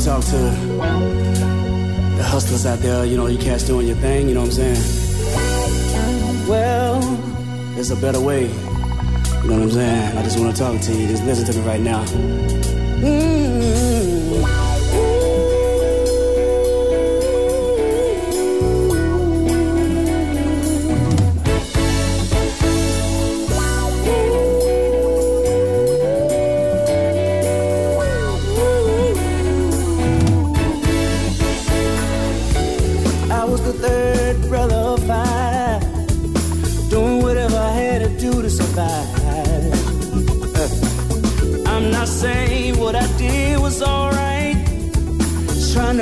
talk 0.00 0.24
to 0.24 0.36
the 2.16 2.22
hustlers 2.24 2.64
out 2.64 2.78
there, 2.78 3.04
you 3.04 3.16
know, 3.16 3.26
you 3.26 3.38
cats 3.38 3.64
doing 3.64 3.86
your 3.86 3.96
thing, 3.96 4.28
you 4.28 4.34
know 4.34 4.40
what 4.40 4.58
I'm 4.58 4.74
saying? 4.74 6.48
Well, 6.48 7.00
there's 7.74 7.90
a 7.90 7.96
better 7.96 8.20
way. 8.20 8.46
You 8.46 9.48
know 9.48 9.54
what 9.54 9.62
I'm 9.62 9.70
saying? 9.70 10.18
I 10.18 10.22
just 10.22 10.38
want 10.38 10.56
to 10.56 10.62
talk 10.62 10.80
to 10.80 10.92
you. 10.94 11.06
Just 11.06 11.24
listen 11.24 11.44
to 11.46 11.58
me 11.58 11.66
right 11.66 11.80
now. 11.80 12.04
Mm-hmm. 12.04 13.89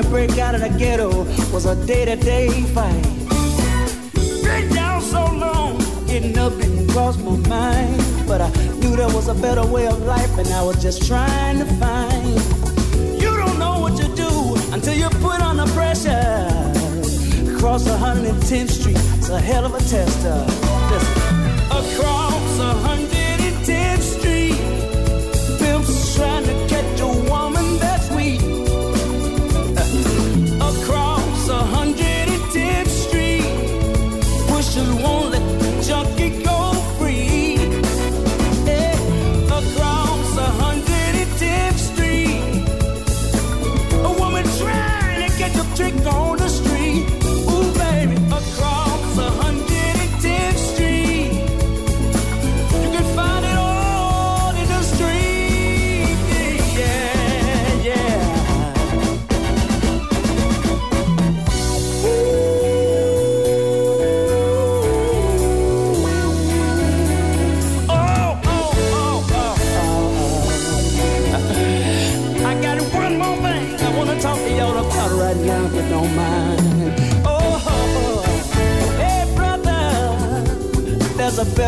Break 0.09 0.39
out 0.39 0.55
of 0.55 0.61
the 0.61 0.71
ghetto 0.79 1.25
was 1.53 1.67
a 1.67 1.75
day-to-day 1.87 2.49
fight. 2.75 3.03
Been 4.43 4.73
down 4.75 5.01
so 5.03 5.25
long, 5.33 5.79
getting 6.07 6.37
up 6.39 6.57
didn't 6.57 6.89
cross 6.89 7.17
my 7.19 7.37
mind. 7.49 8.03
But 8.27 8.41
I 8.41 8.51
knew 8.81 8.97
there 8.97 9.09
was 9.09 9.29
a 9.29 9.35
better 9.35 9.67
way 9.67 9.87
of 9.87 10.03
life, 10.03 10.39
and 10.39 10.49
I 10.49 10.63
was 10.63 10.81
just 10.83 11.07
trying 11.07 11.59
to 11.59 11.67
find. 11.77 12.41
You 13.21 13.37
don't 13.37 13.59
know 13.59 13.81
what 13.81 13.99
you 13.99 14.09
do 14.15 14.57
until 14.73 14.95
you 14.95 15.09
put 15.21 15.41
on 15.41 15.57
the 15.59 15.67
pressure. 15.77 16.49
Across 17.55 17.89
110th 17.89 18.71
Street, 18.71 18.99
it's 19.19 19.29
a 19.29 19.41
hell 19.41 19.65
of 19.67 19.75
a 19.75 19.81
tester. 19.81 20.45
Listen. 20.91 21.23
Across 21.71 22.61
110th 22.61 22.88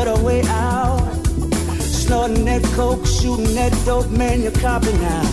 better 0.05 0.22
way 0.22 0.40
out. 0.47 1.12
Snorting 1.78 2.47
that 2.47 2.62
coke, 2.77 3.05
shooting 3.05 3.55
that 3.55 3.72
dope, 3.85 4.09
man, 4.09 4.40
you're 4.40 4.59
copping 4.66 4.98
now. 4.98 5.24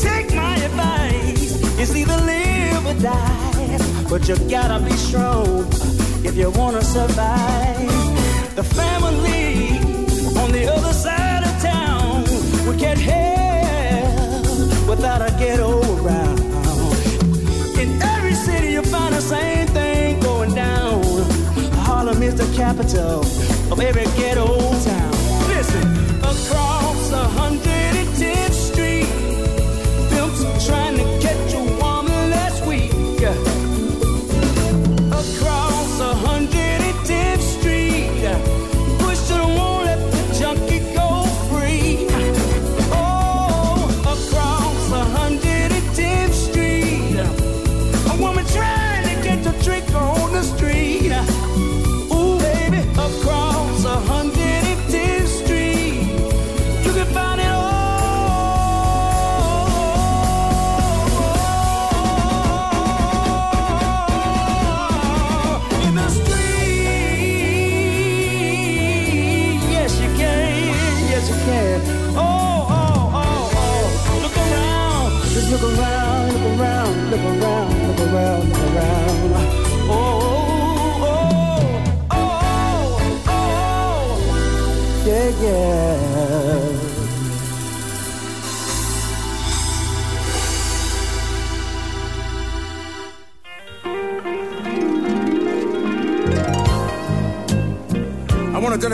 Take 0.00 0.32
my 0.32 0.54
advice, 0.68 1.60
it's 1.80 1.94
either 1.96 2.18
live 2.32 2.86
or 2.86 2.96
die. 3.02 3.78
But 4.08 4.28
you 4.28 4.36
gotta 4.48 4.78
be 4.88 4.92
strong 4.92 5.66
if 6.28 6.36
you 6.36 6.50
wanna 6.50 6.82
survive. 6.82 7.88
The 8.54 8.66
family 8.80 9.78
on 10.42 10.52
the 10.52 10.64
other 10.76 10.92
side 10.92 11.42
of 11.48 11.54
town 11.60 12.24
would 12.64 12.78
get 12.78 12.96
hell 12.96 14.40
without 14.90 15.20
a 15.28 15.30
ghetto 15.40 15.70
around. 15.96 16.38
In 17.82 17.88
every 18.14 18.34
city 18.34 18.68
you 18.76 18.82
find 18.82 19.12
the 19.14 19.24
same 19.34 19.66
thing 19.78 20.20
going 20.20 20.54
down. 20.54 21.02
Harlem 21.88 22.22
is 22.22 22.34
the 22.36 22.48
capital 22.54 23.24
of 23.78 23.84
every 23.84 24.04
ghetto 24.20 24.46
town. 24.82 25.10
Listen, 25.48 25.82
across 26.18 27.10
110th 27.10 27.37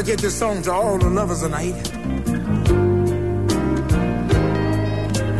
dedicate 0.05 0.23
this 0.23 0.39
song 0.39 0.61
to 0.61 0.71
all 0.71 0.99
the 0.99 1.09
lovers 1.09 1.41
tonight. 1.41 1.75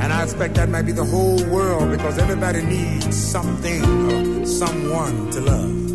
And 0.03 0.11
I 0.11 0.23
expect 0.23 0.55
that 0.55 0.71
might 0.71 0.87
be 0.87 0.93
the 0.93 1.05
whole 1.05 1.45
world 1.51 1.91
because 1.91 2.17
everybody 2.19 2.63
needs 2.63 3.15
something 3.15 3.85
or 3.85 4.47
someone 4.47 5.31
to 5.33 5.41
love. 5.41 5.91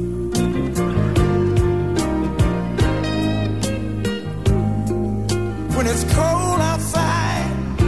When 5.75 5.87
it's 5.87 6.03
cold 6.13 6.61
outside, 6.61 7.79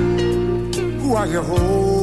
who 1.01 1.13
are 1.13 1.27
you 1.27 1.41
holding? 1.41 2.00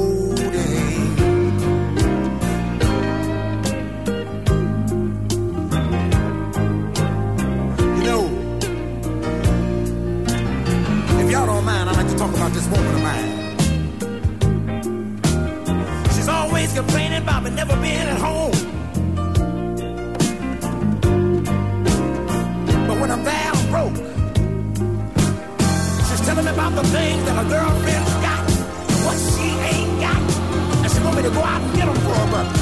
About 12.48 12.54
this 12.54 12.68
woman 12.68 12.94
of 12.94 13.02
mine. 13.02 13.28
She's 16.14 16.28
always 16.28 16.72
complaining 16.72 17.22
about 17.22 17.42
me 17.42 17.50
never 17.50 17.76
being 17.76 18.08
at 18.14 18.18
home. 18.18 18.52
But 22.86 23.00
when 23.00 23.10
I'm 23.10 23.24
I'm 23.24 23.66
broke. 23.70 23.96
She's 26.08 26.20
telling 26.26 26.44
me 26.44 26.50
about 26.50 26.74
the 26.74 26.84
things 26.88 27.24
that 27.26 27.36
her 27.36 27.48
girlfriend's 27.48 28.14
got, 28.26 28.44
what 29.04 29.18
she 29.18 29.48
ain't 29.72 30.00
got. 30.00 30.22
And 30.82 30.90
she 30.90 31.00
want 31.04 31.16
me 31.16 31.22
to 31.24 31.30
go 31.30 31.40
out 31.40 31.60
and 31.60 31.76
get 31.76 31.86
them 31.86 31.96
for 31.96 32.14
her, 32.14 32.57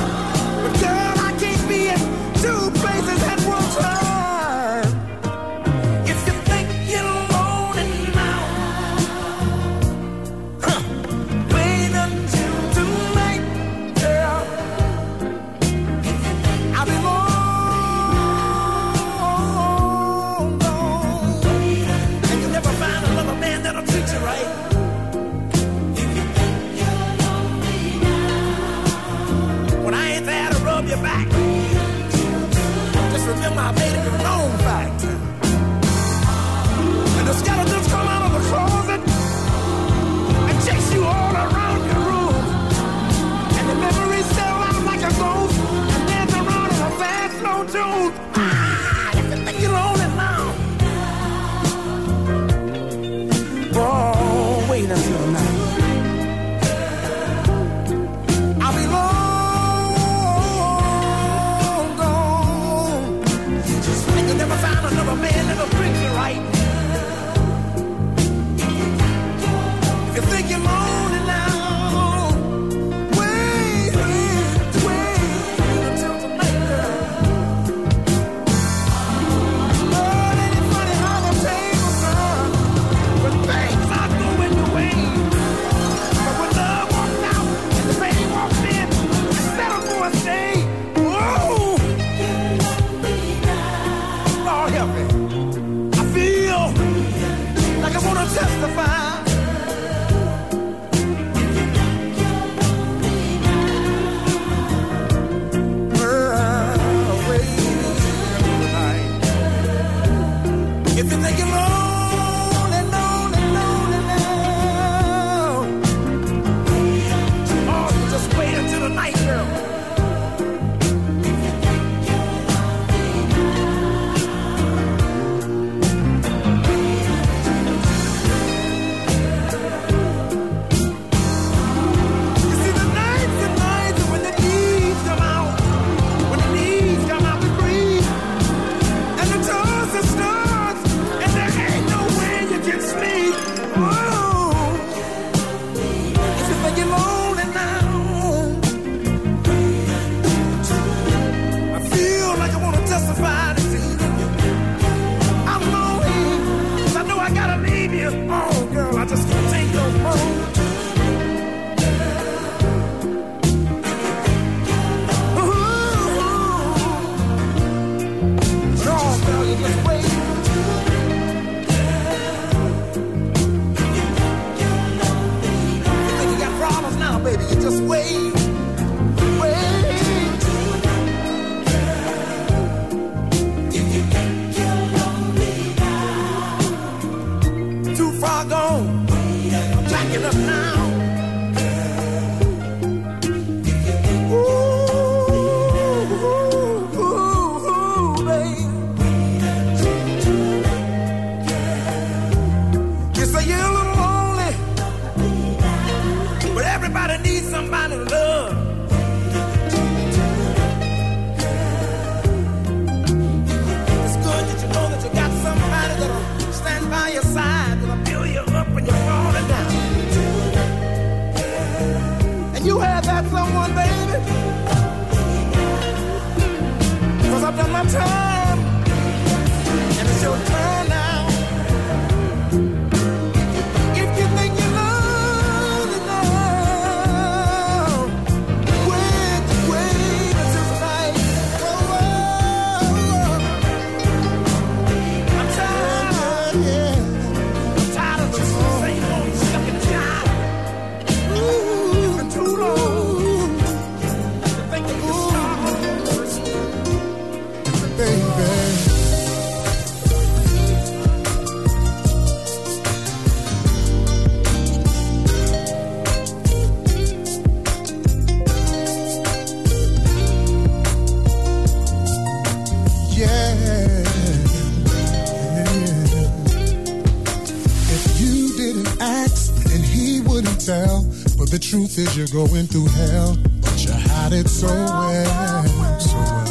The 281.56 281.64
truth 281.64 281.96
is 281.96 282.14
you're 282.14 282.28
going 282.28 282.66
through 282.66 282.84
hell, 282.88 283.34
but 283.62 283.82
you 283.82 283.90
hide 283.90 284.34
it 284.34 284.46
so 284.46 284.66
well. 284.68 285.98
So 285.98 286.14
well. 286.14 286.44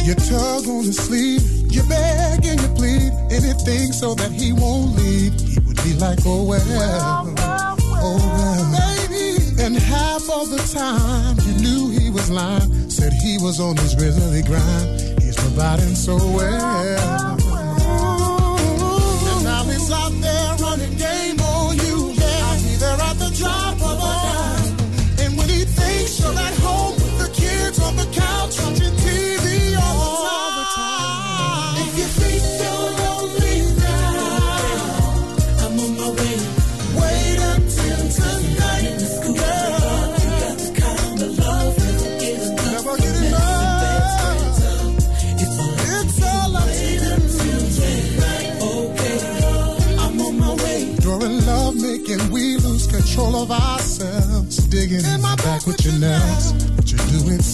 You 0.06 0.14
tug 0.14 0.64
on 0.64 0.86
the 0.86 0.96
sleeve, 0.96 1.44
you 1.70 1.82
beg 1.82 2.40
and 2.46 2.58
you 2.58 2.68
plead, 2.68 3.12
anything 3.28 3.92
so 3.92 4.14
that 4.14 4.32
he 4.32 4.54
won't 4.54 4.96
leave. 4.96 5.38
He 5.38 5.60
would 5.60 5.76
be 5.84 5.92
like, 6.00 6.20
oh 6.24 6.42
well, 6.42 6.64
oh 8.00 8.16
well. 8.72 9.66
And 9.66 9.76
half 9.76 10.24
of 10.30 10.48
the 10.48 10.64
time 10.72 11.36
you 11.44 11.52
knew 11.60 11.90
he 11.90 12.08
was 12.08 12.30
lying, 12.30 12.88
said 12.88 13.12
he 13.12 13.36
was 13.42 13.60
on 13.60 13.76
his 13.76 13.94
grizzly 13.94 14.40
grind. 14.40 15.20
He's 15.20 15.36
providing 15.36 15.94
so 15.94 16.16
well. 16.16 17.36
And 19.28 19.44
now 19.44 19.64
he's 19.64 19.90
out 19.92 20.12
there 20.12 20.56
running 20.64 20.96
game 20.96 21.37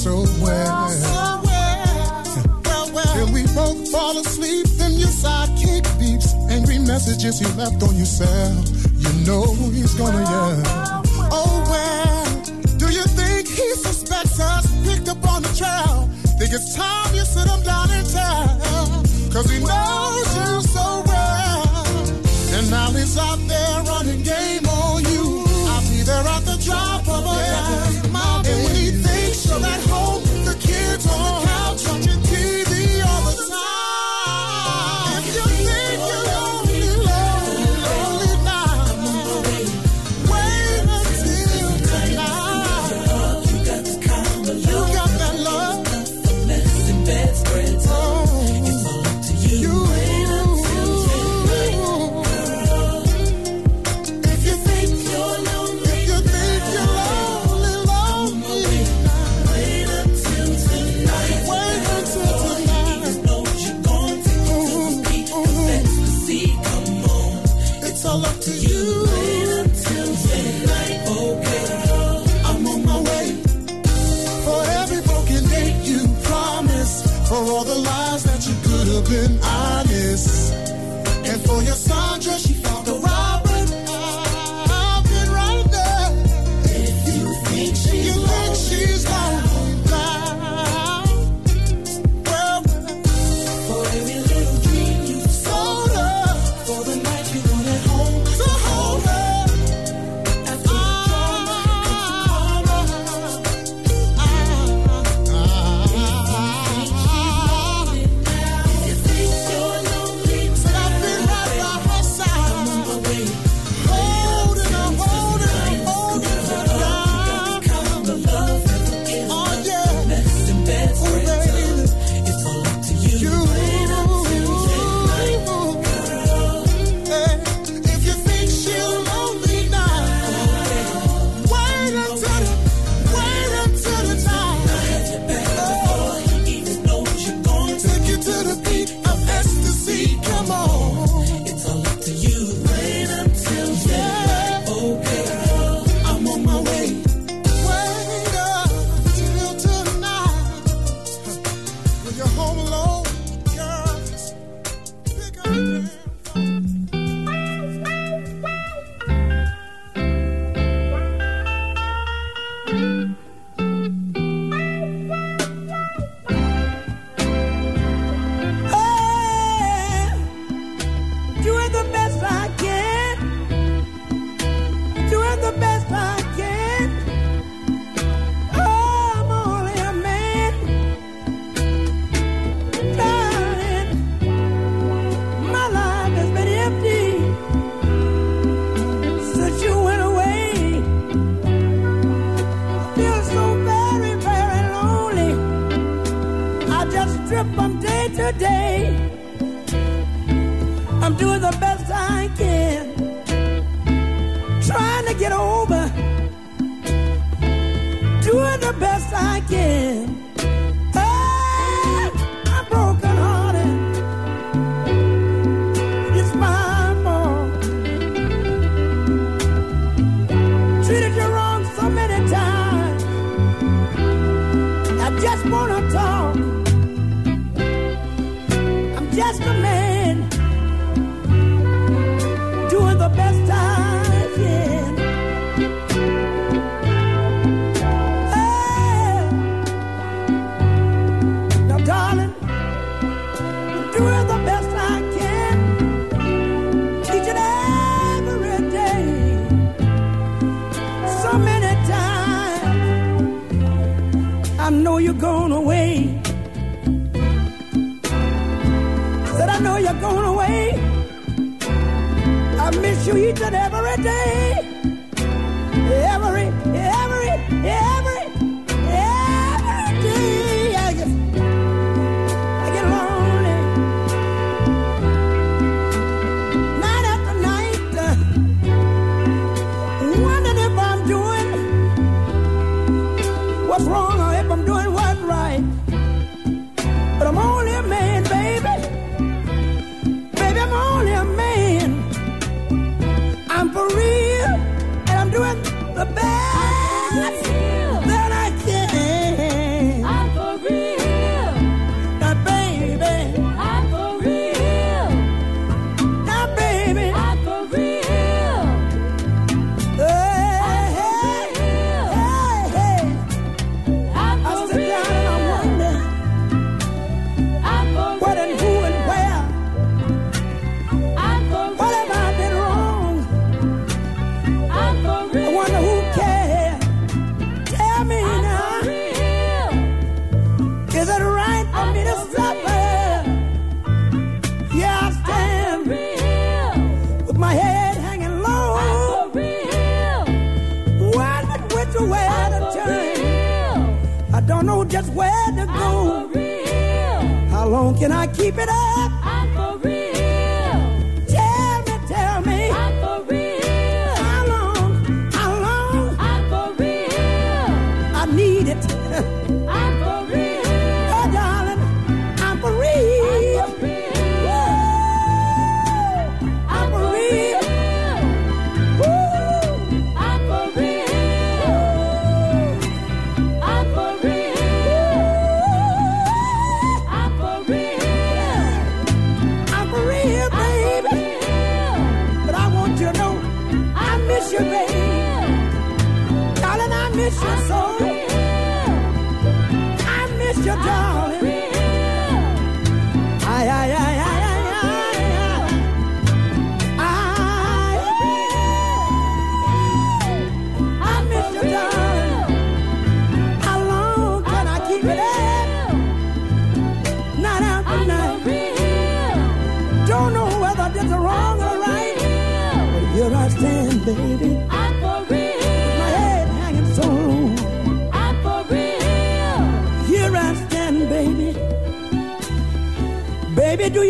So 0.05 0.21
well, 0.43 0.93
well, 2.63 2.93
well. 2.93 3.15
Till 3.15 3.33
we 3.33 3.45
both 3.55 3.91
fall 3.91 4.19
asleep, 4.19 4.67
then 4.77 4.93
your 4.93 5.09
sidekick 5.09 5.81
beeps. 5.97 6.29
Angry 6.51 6.79
messages 6.79 7.41
you 7.41 7.49
left 7.57 7.83
on 7.83 7.97
yourself. 7.97 8.69
You 8.99 9.09
know 9.25 9.55
he's 9.73 9.95
gonna 9.95 10.21
yell. 10.21 10.63
Oh, 11.33 11.65
well, 11.73 12.77
do 12.77 12.93
you 12.93 13.05
think 13.17 13.49
he 13.49 13.71
suspects 13.77 14.39
us? 14.39 14.67
Picked 14.85 15.09
up 15.09 15.27
on 15.27 15.41
the 15.41 15.49
trail. 15.57 16.07
Think 16.39 16.53
it's 16.53 16.75
time 16.77 17.14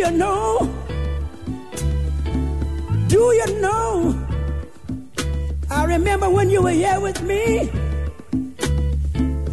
you 0.05 0.11
know? 0.19 0.71
Do 3.09 3.19
you 3.19 3.61
know? 3.61 4.27
I 5.71 5.85
remember 5.85 6.29
when 6.29 6.51
you 6.51 6.63
were 6.63 6.71
here 6.71 7.01
with 7.01 7.23
me. 7.23 7.71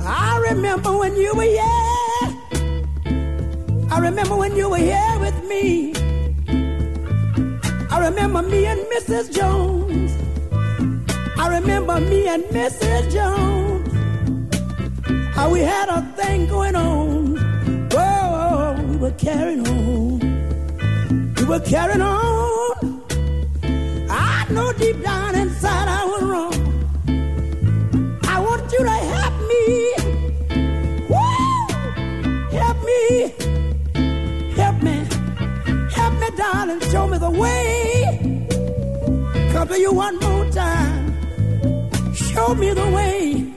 I 0.02 0.38
remember 0.50 0.98
when 0.98 1.16
you 1.16 1.34
were 1.36 1.44
here. 1.44 2.28
I 3.92 4.00
remember 4.00 4.36
when 4.36 4.56
you 4.56 4.70
were 4.70 4.78
here 4.78 5.18
with 5.20 5.42
me. 5.48 5.94
I 7.90 8.08
remember 8.08 8.42
me 8.42 8.66
and 8.66 8.82
Mrs. 8.94 9.34
Jones. 9.34 10.12
I 11.38 11.48
remember 11.48 12.00
me 12.02 12.28
and 12.28 12.44
Mrs. 12.46 13.12
Jones. 13.14 13.90
How 15.36 15.50
we 15.50 15.62
had 15.62 15.88
a 15.90 16.02
thing 16.18 16.48
going 16.48 16.76
on. 16.76 17.38
Whoa, 17.92 18.76
we 18.90 18.98
were 18.98 19.12
carrying 19.12 19.68
on. 19.68 19.81
We 21.52 21.58
were 21.58 21.66
carrying 21.66 22.02
on. 22.02 23.04
I 24.10 24.46
know 24.52 24.72
deep 24.72 25.04
down 25.04 25.36
inside 25.36 25.88
I 25.90 26.06
was 26.06 26.24
wrong. 26.24 26.54
I 28.24 28.40
want 28.40 28.72
you 28.72 28.80
to 28.80 28.98
help 29.14 29.36
me. 29.52 29.94
Woo! 31.10 32.58
Help 32.58 32.78
me. 32.90 33.34
Help 34.56 34.82
me. 34.82 34.96
Help 35.92 36.14
me, 36.22 36.30
darling. 36.38 36.80
Show 36.90 37.08
me 37.08 37.18
the 37.18 37.32
way. 37.32 38.40
Come 39.52 39.68
to 39.68 39.78
you 39.78 39.92
one 39.92 40.18
more 40.20 40.50
time. 40.52 42.14
Show 42.14 42.56
me 42.56 42.74
the 42.74 42.90
way. 42.92 43.51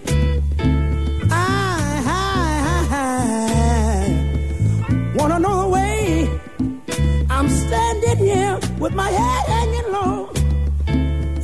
My 8.94 9.10
head 9.10 9.44
hanging 9.48 9.92
low. 9.92 10.30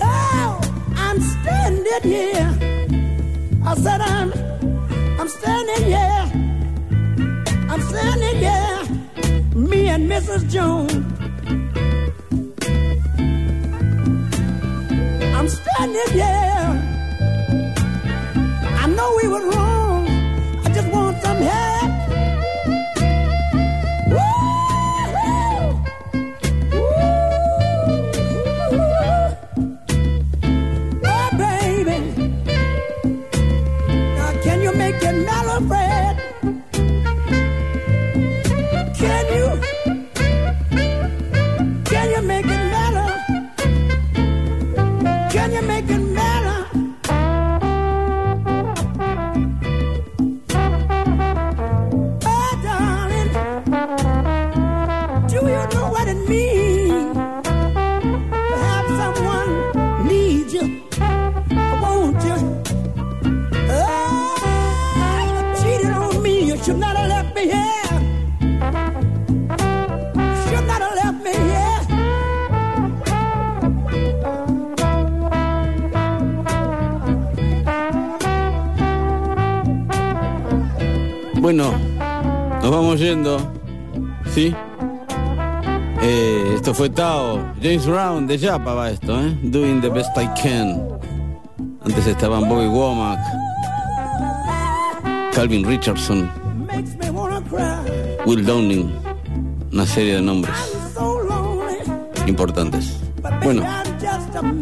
Oh, 0.03 0.61
I'm 0.97 1.21
standing 1.21 2.03
here. 2.03 2.51
I 3.65 3.75
said 3.75 4.01
I'm, 4.01 4.33
I'm 5.19 5.29
standing 5.29 5.85
here. 5.85 6.25
I'm 7.71 7.81
standing 7.81 8.37
here. 8.47 8.81
Me 9.55 9.89
and 9.89 10.09
Mrs. 10.09 10.49
Jones. 10.49 10.93
I'm 15.37 15.49
standing 15.49 16.11
here. 16.13 16.71
I 18.83 18.87
know 18.97 19.19
we 19.21 19.29
were 19.29 19.51
wrong. 19.51 19.70
James 87.63 87.87
Brown 87.87 88.27
de 88.27 88.39
Japa 88.39 88.73
va 88.75 88.91
esto, 88.91 89.21
¿eh? 89.21 89.37
Doing 89.43 89.81
the 89.81 89.91
best 89.91 90.17
I 90.17 90.27
can. 90.41 90.81
Antes 91.85 92.07
estaban 92.07 92.49
Bobby 92.49 92.67
Womack, 92.67 93.19
Calvin 95.35 95.67
Richardson. 95.67 96.31
Will 98.27 98.45
Downing. 98.45 98.91
Una 99.73 99.87
serie 99.87 100.17
de 100.17 100.23
nombres 100.23 100.57
importantes. 102.27 102.97
Bueno, 103.43 103.63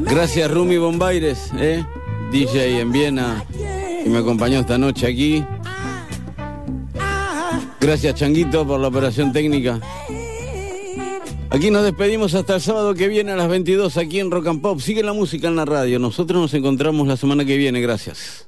gracias 0.05 0.51
Rumi 0.51 0.79
Bombaires, 0.79 1.51
¿eh? 1.57 1.85
DJ 2.33 2.81
en 2.81 2.93
Viena, 2.93 3.45
que 3.53 4.11
me 4.11 4.19
acompañó 4.19 4.59
esta 4.59 4.77
noche 4.77 5.07
aquí. 5.07 5.45
Gracias 7.81 8.15
Changuito 8.17 8.67
por 8.67 8.81
la 8.81 8.89
operación 8.89 9.33
técnica. 9.33 9.81
Aquí 11.51 11.71
nos 11.71 11.83
despedimos 11.83 12.35
hasta 12.35 12.57
el 12.57 12.61
sábado 12.61 12.95
que 12.95 13.09
viene 13.09 13.33
a 13.33 13.37
las 13.37 13.49
22 13.49 13.97
aquí 13.97 14.21
en 14.21 14.31
Rock 14.31 14.49
and 14.49 14.61
Pop. 14.61 14.81
Sigue 14.81 15.03
la 15.03 15.15
música 15.15 15.49
en 15.49 15.57
la 15.57 15.65
radio. 15.65 15.99
Nosotros 15.99 16.41
nos 16.41 16.53
encontramos 16.53 17.09
la 17.09 17.17
semana 17.17 17.45
que 17.47 17.57
viene. 17.57 17.81
Gracias. 17.81 18.48